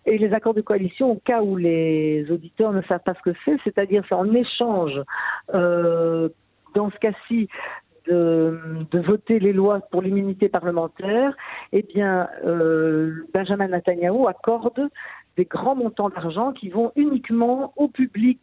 Et 0.06 0.18
les 0.18 0.32
accords 0.32 0.54
de 0.54 0.60
coalition, 0.60 1.12
au 1.12 1.20
cas 1.24 1.42
où 1.42 1.56
les 1.56 2.26
auditeurs 2.30 2.72
ne 2.72 2.82
savent 2.82 3.02
pas 3.04 3.14
ce 3.14 3.30
que 3.30 3.36
c'est, 3.44 3.56
c'est-à-dire 3.64 4.04
c'est 4.08 4.14
en 4.14 4.32
échange, 4.34 5.00
euh, 5.54 6.28
dans 6.74 6.90
ce 6.90 6.98
cas-ci, 6.98 7.48
de, 8.06 8.98
voter 9.06 9.38
les 9.38 9.52
lois 9.52 9.80
pour 9.90 10.02
l'immunité 10.02 10.48
parlementaire, 10.48 11.34
eh 11.72 11.82
bien, 11.82 12.28
euh, 12.44 13.24
Benjamin 13.32 13.68
Netanyahu 13.68 14.26
accorde 14.28 14.90
des 15.36 15.44
grands 15.44 15.74
montants 15.74 16.08
d'argent 16.08 16.52
qui 16.52 16.68
vont 16.68 16.92
uniquement 16.96 17.72
au 17.76 17.88
public 17.88 18.40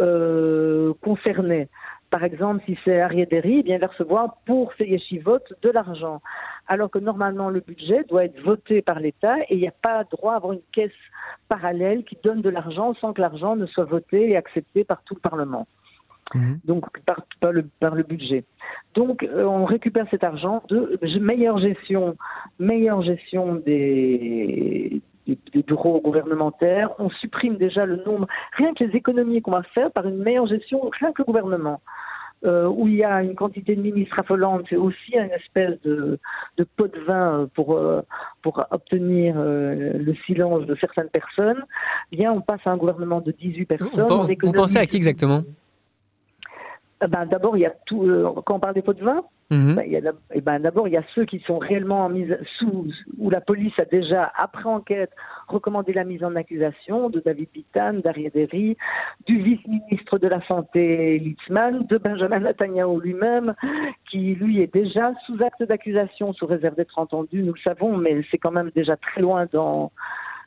euh, 0.00 0.92
concerné. 1.00 1.68
Par 2.10 2.24
exemple, 2.24 2.62
si 2.66 2.78
c'est 2.84 3.00
Arié 3.00 3.24
Derry, 3.24 3.58
eh 3.60 3.62
bien, 3.62 3.76
il 3.76 3.80
va 3.80 3.86
recevoir 3.86 4.36
pour 4.44 4.72
ses 4.74 4.84
yeshivotes 4.84 5.54
de 5.62 5.70
l'argent. 5.70 6.20
Alors 6.66 6.90
que 6.90 6.98
normalement, 6.98 7.48
le 7.48 7.60
budget 7.60 8.04
doit 8.04 8.26
être 8.26 8.38
voté 8.42 8.82
par 8.82 9.00
l'État 9.00 9.38
et 9.48 9.54
il 9.54 9.60
n'y 9.60 9.68
a 9.68 9.74
pas 9.82 10.04
droit 10.04 10.34
à 10.34 10.36
avoir 10.36 10.52
une 10.52 10.60
caisse 10.72 10.90
parallèle 11.48 12.04
qui 12.04 12.18
donne 12.22 12.42
de 12.42 12.50
l'argent 12.50 12.94
sans 13.00 13.12
que 13.14 13.20
l'argent 13.20 13.56
ne 13.56 13.66
soit 13.66 13.84
voté 13.84 14.30
et 14.30 14.36
accepté 14.36 14.84
par 14.84 15.02
tout 15.04 15.14
le 15.14 15.20
Parlement. 15.20 15.66
Mhm. 16.34 16.60
donc 16.64 16.86
par, 17.00 17.52
le, 17.52 17.64
par 17.80 17.94
le 17.94 18.04
budget. 18.04 18.44
Donc 18.94 19.22
euh, 19.22 19.44
on 19.44 19.64
récupère 19.64 20.06
cet 20.10 20.24
argent 20.24 20.62
de 20.70 20.98
meilleure 21.18 21.58
gestion, 21.58 22.16
meilleure 22.58 23.02
gestion 23.02 23.56
des, 23.56 25.02
des, 25.26 25.62
bureaux 25.62 26.00
gouvernementaires. 26.00 26.90
On 26.98 27.10
supprime 27.10 27.56
déjà 27.56 27.86
le 27.86 27.96
nombre, 28.04 28.26
rien 28.56 28.74
que 28.74 28.84
les 28.84 28.96
économies 28.96 29.42
qu'on 29.42 29.52
va 29.52 29.62
faire 29.74 29.90
par 29.90 30.06
une 30.06 30.18
meilleure 30.18 30.46
gestion, 30.46 30.90
rien 31.00 31.12
que 31.12 31.22
le 31.22 31.26
gouvernement. 31.26 31.80
Euh, 32.44 32.66
où 32.66 32.88
il 32.88 32.96
y 32.96 33.04
a 33.04 33.22
une 33.22 33.36
quantité 33.36 33.76
de 33.76 33.80
ministres 33.80 34.18
affolante, 34.18 34.64
c'est 34.68 34.74
aussi 34.74 35.14
une 35.14 35.30
espèce 35.30 35.80
de, 35.82 36.18
de, 36.56 36.64
pot 36.64 36.92
de 36.92 36.98
vin 37.02 37.48
pour, 37.54 37.76
euh, 37.76 38.02
pour 38.42 38.66
obtenir 38.72 39.36
le 39.38 40.12
silence 40.26 40.66
de 40.66 40.74
certaines 40.74 41.08
personnes, 41.08 41.64
bien 42.10 42.32
on 42.32 42.40
passe 42.40 42.60
à 42.64 42.72
un 42.72 42.76
gouvernement 42.76 43.20
de 43.20 43.30
18 43.30 43.66
personnes. 43.66 44.26
vous 44.42 44.52
pensez 44.52 44.78
à 44.78 44.86
qui 44.86 44.96
exactement? 44.96 45.44
Euh, 47.02 47.06
ben, 47.06 47.26
D'abord, 47.26 47.56
il 47.56 47.60
y 47.60 47.66
a 47.66 47.74
tout. 47.86 48.04
Euh, 48.04 48.32
quand 48.44 48.56
on 48.56 48.60
parle 48.60 48.74
des 48.74 48.82
pots 48.82 48.94
de 48.94 49.04
vin, 49.04 49.22
mhm. 49.52 50.12
ben, 50.42 50.60
d'abord, 50.60 50.88
il 50.88 50.94
y 50.94 50.96
a 50.96 51.04
ceux 51.14 51.24
qui 51.24 51.40
sont 51.40 51.58
réellement 51.58 52.08
mis 52.08 52.26
sous, 52.58 52.86
où 53.18 53.30
la 53.30 53.40
police 53.40 53.78
a 53.78 53.84
déjà, 53.84 54.32
après 54.36 54.64
enquête, 54.64 55.10
recommandé 55.48 55.92
la 55.92 56.04
mise 56.04 56.24
en 56.24 56.34
accusation 56.36 57.10
de 57.10 57.20
David 57.20 57.48
Pitan, 57.48 57.94
d'Ariel 57.94 58.30
Derry, 58.32 58.76
du 59.26 59.40
vice-ministre 59.42 60.18
de 60.18 60.28
la 60.28 60.40
Santé, 60.46 61.18
Litzman, 61.18 61.86
de 61.86 61.98
Benjamin 61.98 62.40
Netanyahu 62.40 63.00
lui-même, 63.00 63.54
qui, 64.10 64.34
lui, 64.34 64.60
est 64.60 64.72
déjà 64.72 65.12
sous 65.26 65.42
acte 65.42 65.62
d'accusation, 65.62 66.32
sous 66.32 66.46
réserve 66.46 66.76
d'être 66.76 66.98
entendu, 66.98 67.42
nous 67.42 67.52
le 67.52 67.60
savons, 67.60 67.96
mais 67.96 68.22
c'est 68.30 68.38
quand 68.38 68.52
même 68.52 68.70
déjà 68.74 68.96
très 68.96 69.20
loin 69.20 69.46
dans 69.52 69.92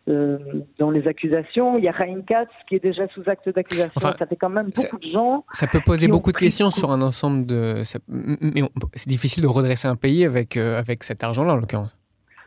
euh, 0.07 0.37
dans 0.77 0.91
les 0.91 1.07
accusations. 1.07 1.77
Il 1.79 1.83
y 1.83 1.87
a 1.87 1.91
Rain 1.91 2.21
Katz 2.21 2.51
qui 2.69 2.75
est 2.75 2.83
déjà 2.83 3.07
sous 3.07 3.23
acte 3.25 3.49
d'accusation. 3.49 3.99
ça 3.99 4.25
fait 4.27 4.35
quand 4.35 4.49
même 4.49 4.69
beaucoup 4.75 4.99
de 4.99 5.11
gens. 5.11 5.45
Ça 5.51 5.65
peut 5.65 5.81
poser 5.83 6.07
beaucoup 6.07 6.31
de 6.31 6.37
questions 6.37 6.69
sur 6.69 6.91
un 6.91 7.01
ensemble 7.01 7.45
de. 7.47 7.81
Mais 8.07 8.61
c'est 8.93 9.09
difficile 9.09 9.41
de 9.41 9.47
redresser 9.47 9.87
un 9.87 9.95
pays 9.95 10.23
avec, 10.23 10.57
euh, 10.57 10.77
avec 10.77 11.03
cet 11.03 11.23
argent-là, 11.23 11.53
en 11.53 11.57
l'occurrence. 11.57 11.95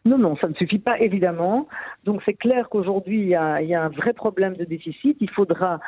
Non, 0.06 0.18
non, 0.18 0.36
ça 0.36 0.48
ne 0.48 0.54
suffit 0.54 0.78
pas, 0.78 1.00
évidemment. 1.00 1.66
Donc 2.04 2.22
c'est 2.24 2.34
clair 2.34 2.68
qu'aujourd'hui, 2.70 3.22
il, 3.22 3.58
il, 3.62 3.68
y 3.68 3.74
a 3.74 3.82
un 3.82 3.88
vrai 3.88 4.12
problème 4.12 4.56
de 4.56 4.64
déficit. 4.64 5.16
Il 5.20 5.30
faudra 5.30 5.80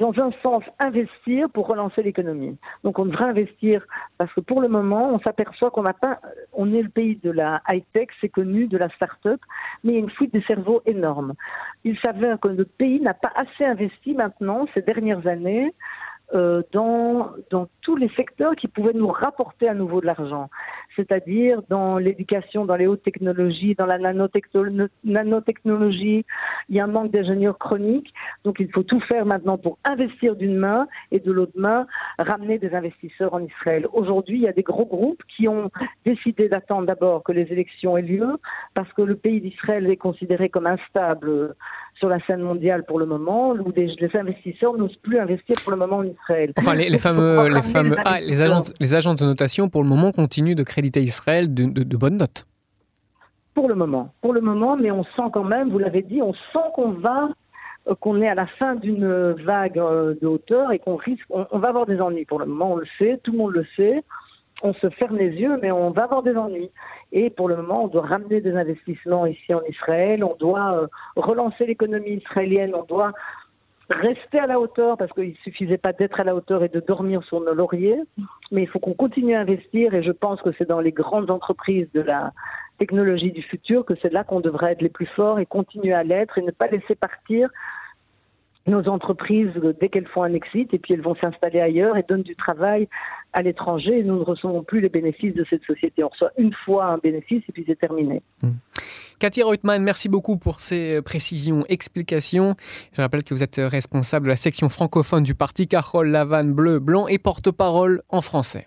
dans 0.00 0.18
un 0.18 0.30
sens, 0.42 0.64
investir 0.78 1.50
pour 1.50 1.66
relancer 1.66 2.02
l'économie. 2.02 2.56
Donc 2.84 2.98
on 2.98 3.04
devrait 3.04 3.26
investir 3.26 3.86
parce 4.16 4.32
que 4.32 4.40
pour 4.40 4.62
le 4.62 4.68
moment, 4.68 5.10
on 5.12 5.20
s'aperçoit 5.20 5.70
qu'on 5.70 5.82
n'a 5.82 5.92
pas, 5.92 6.20
on 6.54 6.72
est 6.72 6.82
le 6.82 6.88
pays 6.88 7.16
de 7.22 7.30
la 7.30 7.60
high-tech, 7.68 8.08
c'est 8.20 8.30
connu, 8.30 8.66
de 8.66 8.78
la 8.78 8.88
start-up, 8.88 9.40
mais 9.84 9.92
il 9.92 9.94
y 9.96 9.98
a 9.98 10.00
une 10.00 10.10
fuite 10.10 10.32
des 10.32 10.42
cerveaux 10.42 10.80
énorme. 10.86 11.34
Il 11.84 11.98
s'avère 11.98 12.40
que 12.40 12.48
le 12.48 12.64
pays 12.64 13.00
n'a 13.00 13.14
pas 13.14 13.32
assez 13.34 13.64
investi 13.64 14.14
maintenant 14.14 14.66
ces 14.72 14.80
dernières 14.80 15.26
années 15.26 15.72
euh, 16.34 16.62
dans, 16.72 17.30
dans 17.50 17.68
tous 17.82 17.96
les 17.96 18.08
secteurs 18.10 18.54
qui 18.54 18.68
pouvaient 18.68 18.92
nous 18.92 19.08
rapporter 19.08 19.68
à 19.68 19.74
nouveau 19.74 20.00
de 20.00 20.06
l'argent, 20.06 20.48
c'est-à-dire 20.96 21.62
dans 21.68 21.98
l'éducation, 21.98 22.64
dans 22.64 22.76
les 22.76 22.86
hautes 22.86 23.02
technologies, 23.02 23.74
dans 23.74 23.86
la 23.86 23.98
nanotechnologie. 23.98 26.24
Il 26.68 26.76
y 26.76 26.80
a 26.80 26.84
un 26.84 26.86
manque 26.86 27.10
d'ingénieurs 27.10 27.58
chroniques, 27.58 28.12
donc 28.44 28.56
il 28.60 28.70
faut 28.70 28.82
tout 28.82 29.00
faire 29.00 29.26
maintenant 29.26 29.58
pour 29.58 29.78
investir 29.84 30.36
d'une 30.36 30.56
main 30.56 30.86
et 31.10 31.20
de 31.20 31.32
l'autre 31.32 31.52
main 31.56 31.86
ramener 32.18 32.58
des 32.58 32.74
investisseurs 32.74 33.34
en 33.34 33.40
Israël. 33.40 33.86
Aujourd'hui, 33.92 34.36
il 34.36 34.42
y 34.42 34.48
a 34.48 34.52
des 34.52 34.62
gros 34.62 34.86
groupes 34.86 35.22
qui 35.36 35.48
ont 35.48 35.70
décidé 36.04 36.48
d'attendre 36.48 36.86
d'abord 36.86 37.24
que 37.24 37.32
les 37.32 37.52
élections 37.52 37.96
aient 37.96 38.02
lieu, 38.02 38.38
parce 38.74 38.92
que 38.92 39.02
le 39.02 39.16
pays 39.16 39.40
d'Israël 39.40 39.88
est 39.90 39.96
considéré 39.96 40.48
comme 40.48 40.66
instable 40.66 41.54
sur 42.00 42.08
la 42.08 42.18
scène 42.26 42.40
mondiale 42.40 42.84
pour 42.84 42.98
le 42.98 43.06
moment, 43.06 43.50
où 43.50 43.72
les 43.76 44.10
investisseurs 44.14 44.76
n'osent 44.76 44.96
plus 44.96 45.18
investir 45.18 45.54
pour 45.62 45.70
le 45.70 45.76
moment 45.76 45.98
en 45.98 46.04
Israël. 46.04 46.52
Enfin, 46.58 46.74
les, 46.74 46.98
fameux, 46.98 47.54
les 47.54 47.62
fameux, 47.62 47.96
ah, 48.04 48.18
les 48.20 48.40
agences, 48.40 48.72
les 48.80 48.94
agences 48.94 49.16
de 49.16 49.26
notation 49.26 49.68
pour 49.68 49.82
le 49.82 49.88
moment 49.88 50.10
continuent 50.10 50.54
de 50.54 50.62
créditer 50.62 51.00
Israël 51.02 51.52
de, 51.52 51.64
de, 51.64 51.96
bonnes 51.96 52.16
notes. 52.16 52.46
Pour 53.54 53.68
le 53.68 53.74
moment, 53.74 54.14
pour 54.22 54.32
le 54.32 54.40
moment, 54.40 54.76
mais 54.76 54.90
on 54.90 55.04
sent 55.04 55.28
quand 55.32 55.44
même, 55.44 55.68
vous 55.70 55.78
l'avez 55.78 56.02
dit, 56.02 56.22
on 56.22 56.32
sent 56.32 56.68
qu'on 56.74 56.92
va 56.92 57.28
euh, 57.88 57.94
qu'on 58.00 58.22
est 58.22 58.28
à 58.28 58.34
la 58.34 58.46
fin 58.46 58.76
d'une 58.76 59.32
vague 59.44 59.78
euh, 59.78 60.14
de 60.20 60.26
hauteur 60.26 60.72
et 60.72 60.78
qu'on 60.78 60.96
risque, 60.96 61.24
on, 61.28 61.58
va 61.58 61.68
avoir 61.68 61.84
des 61.84 62.00
ennuis. 62.00 62.24
Pour 62.24 62.38
le 62.38 62.46
moment, 62.46 62.72
on 62.72 62.76
le 62.76 62.86
sait, 62.98 63.20
tout 63.22 63.32
le 63.32 63.38
monde 63.38 63.52
le 63.52 63.66
sait. 63.76 64.02
On 64.62 64.74
se 64.74 64.90
ferme 64.90 65.16
les 65.16 65.30
yeux, 65.30 65.58
mais 65.62 65.70
on 65.72 65.90
va 65.90 66.04
avoir 66.04 66.22
des 66.22 66.36
ennuis. 66.36 66.70
Et 67.12 67.30
pour 67.30 67.48
le 67.48 67.56
moment, 67.56 67.84
on 67.84 67.88
doit 67.88 68.06
ramener 68.06 68.40
des 68.40 68.54
investissements 68.54 69.26
ici 69.26 69.54
en 69.54 69.62
Israël, 69.68 70.22
on 70.24 70.36
doit 70.38 70.74
euh, 70.74 70.86
relancer 71.16 71.66
l'économie 71.66 72.22
israélienne, 72.22 72.74
on 72.74 72.84
doit 72.84 73.12
rester 73.90 74.38
à 74.38 74.46
la 74.46 74.60
hauteur 74.60 74.96
parce 74.96 75.12
qu'il 75.12 75.30
ne 75.30 75.34
suffisait 75.42 75.78
pas 75.78 75.92
d'être 75.92 76.20
à 76.20 76.24
la 76.24 76.34
hauteur 76.34 76.62
et 76.62 76.68
de 76.68 76.80
dormir 76.80 77.22
sur 77.24 77.40
nos 77.40 77.54
lauriers, 77.54 78.00
mais 78.52 78.62
il 78.62 78.68
faut 78.68 78.78
qu'on 78.78 78.94
continue 78.94 79.34
à 79.34 79.40
investir 79.40 79.94
et 79.94 80.02
je 80.02 80.12
pense 80.12 80.40
que 80.42 80.50
c'est 80.56 80.68
dans 80.68 80.80
les 80.80 80.92
grandes 80.92 81.30
entreprises 81.30 81.88
de 81.92 82.00
la 82.00 82.32
technologie 82.78 83.32
du 83.32 83.42
futur 83.42 83.84
que 83.84 83.94
c'est 84.00 84.12
là 84.12 84.24
qu'on 84.24 84.40
devrait 84.40 84.72
être 84.72 84.82
les 84.82 84.88
plus 84.88 85.06
forts 85.06 85.40
et 85.40 85.46
continuer 85.46 85.92
à 85.92 86.04
l'être 86.04 86.38
et 86.38 86.42
ne 86.42 86.52
pas 86.52 86.68
laisser 86.68 86.94
partir 86.94 87.50
nos 88.66 88.86
entreprises 88.88 89.52
dès 89.80 89.88
qu'elles 89.88 90.08
font 90.08 90.22
un 90.22 90.34
exit 90.34 90.72
et 90.72 90.78
puis 90.78 90.94
elles 90.94 91.02
vont 91.02 91.16
s'installer 91.16 91.60
ailleurs 91.60 91.96
et 91.96 92.04
donnent 92.08 92.22
du 92.22 92.36
travail 92.36 92.88
à 93.32 93.42
l'étranger 93.42 94.02
nous 94.02 94.18
ne 94.18 94.24
recevons 94.24 94.62
plus 94.62 94.80
les 94.80 94.88
bénéfices 94.88 95.34
de 95.34 95.44
cette 95.48 95.62
société. 95.64 96.02
On 96.02 96.08
reçoit 96.08 96.32
une 96.36 96.52
fois 96.64 96.86
un 96.86 96.98
bénéfice 96.98 97.42
et 97.48 97.52
puis 97.52 97.64
c'est 97.66 97.78
terminé. 97.78 98.22
Cathy 99.18 99.42
Reutmann, 99.42 99.82
merci 99.82 100.08
beaucoup 100.08 100.38
pour 100.38 100.60
ces 100.60 101.02
précisions, 101.02 101.64
explications. 101.68 102.54
Je 102.92 103.02
rappelle 103.02 103.22
que 103.22 103.34
vous 103.34 103.42
êtes 103.42 103.60
responsable 103.62 104.24
de 104.24 104.30
la 104.30 104.36
section 104.36 104.68
francophone 104.68 105.22
du 105.22 105.34
parti 105.34 105.68
Carole 105.68 106.08
Lavanne 106.08 106.52
Bleu 106.52 106.78
Blanc 106.78 107.06
et 107.06 107.18
porte-parole 107.18 108.02
en 108.08 108.22
français. 108.22 108.66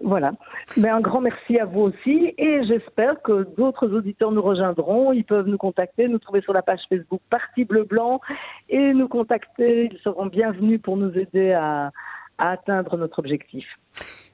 Voilà. 0.00 0.32
Mais 0.76 0.88
un 0.88 1.00
grand 1.00 1.20
merci 1.20 1.58
à 1.58 1.64
vous 1.64 1.82
aussi 1.82 2.34
et 2.36 2.64
j'espère 2.66 3.22
que 3.22 3.44
d'autres 3.56 3.88
auditeurs 3.92 4.32
nous 4.32 4.42
rejoindront. 4.42 5.12
Ils 5.12 5.24
peuvent 5.24 5.46
nous 5.46 5.58
contacter, 5.58 6.08
nous 6.08 6.18
trouver 6.18 6.40
sur 6.40 6.52
la 6.52 6.62
page 6.62 6.80
Facebook 6.88 7.20
Parti 7.30 7.64
Bleu 7.64 7.84
Blanc 7.84 8.20
et 8.68 8.92
nous 8.92 9.08
contacter. 9.08 9.90
Ils 9.92 9.98
seront 10.00 10.26
bienvenus 10.26 10.80
pour 10.82 10.96
nous 10.96 11.16
aider 11.16 11.52
à, 11.52 11.92
atteindre 12.38 12.96
notre 12.96 13.20
objectif. 13.20 13.64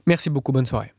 Merci 0.06 0.30
beaucoup. 0.30 0.52
Bonne 0.52 0.66
soirée. 0.66 0.92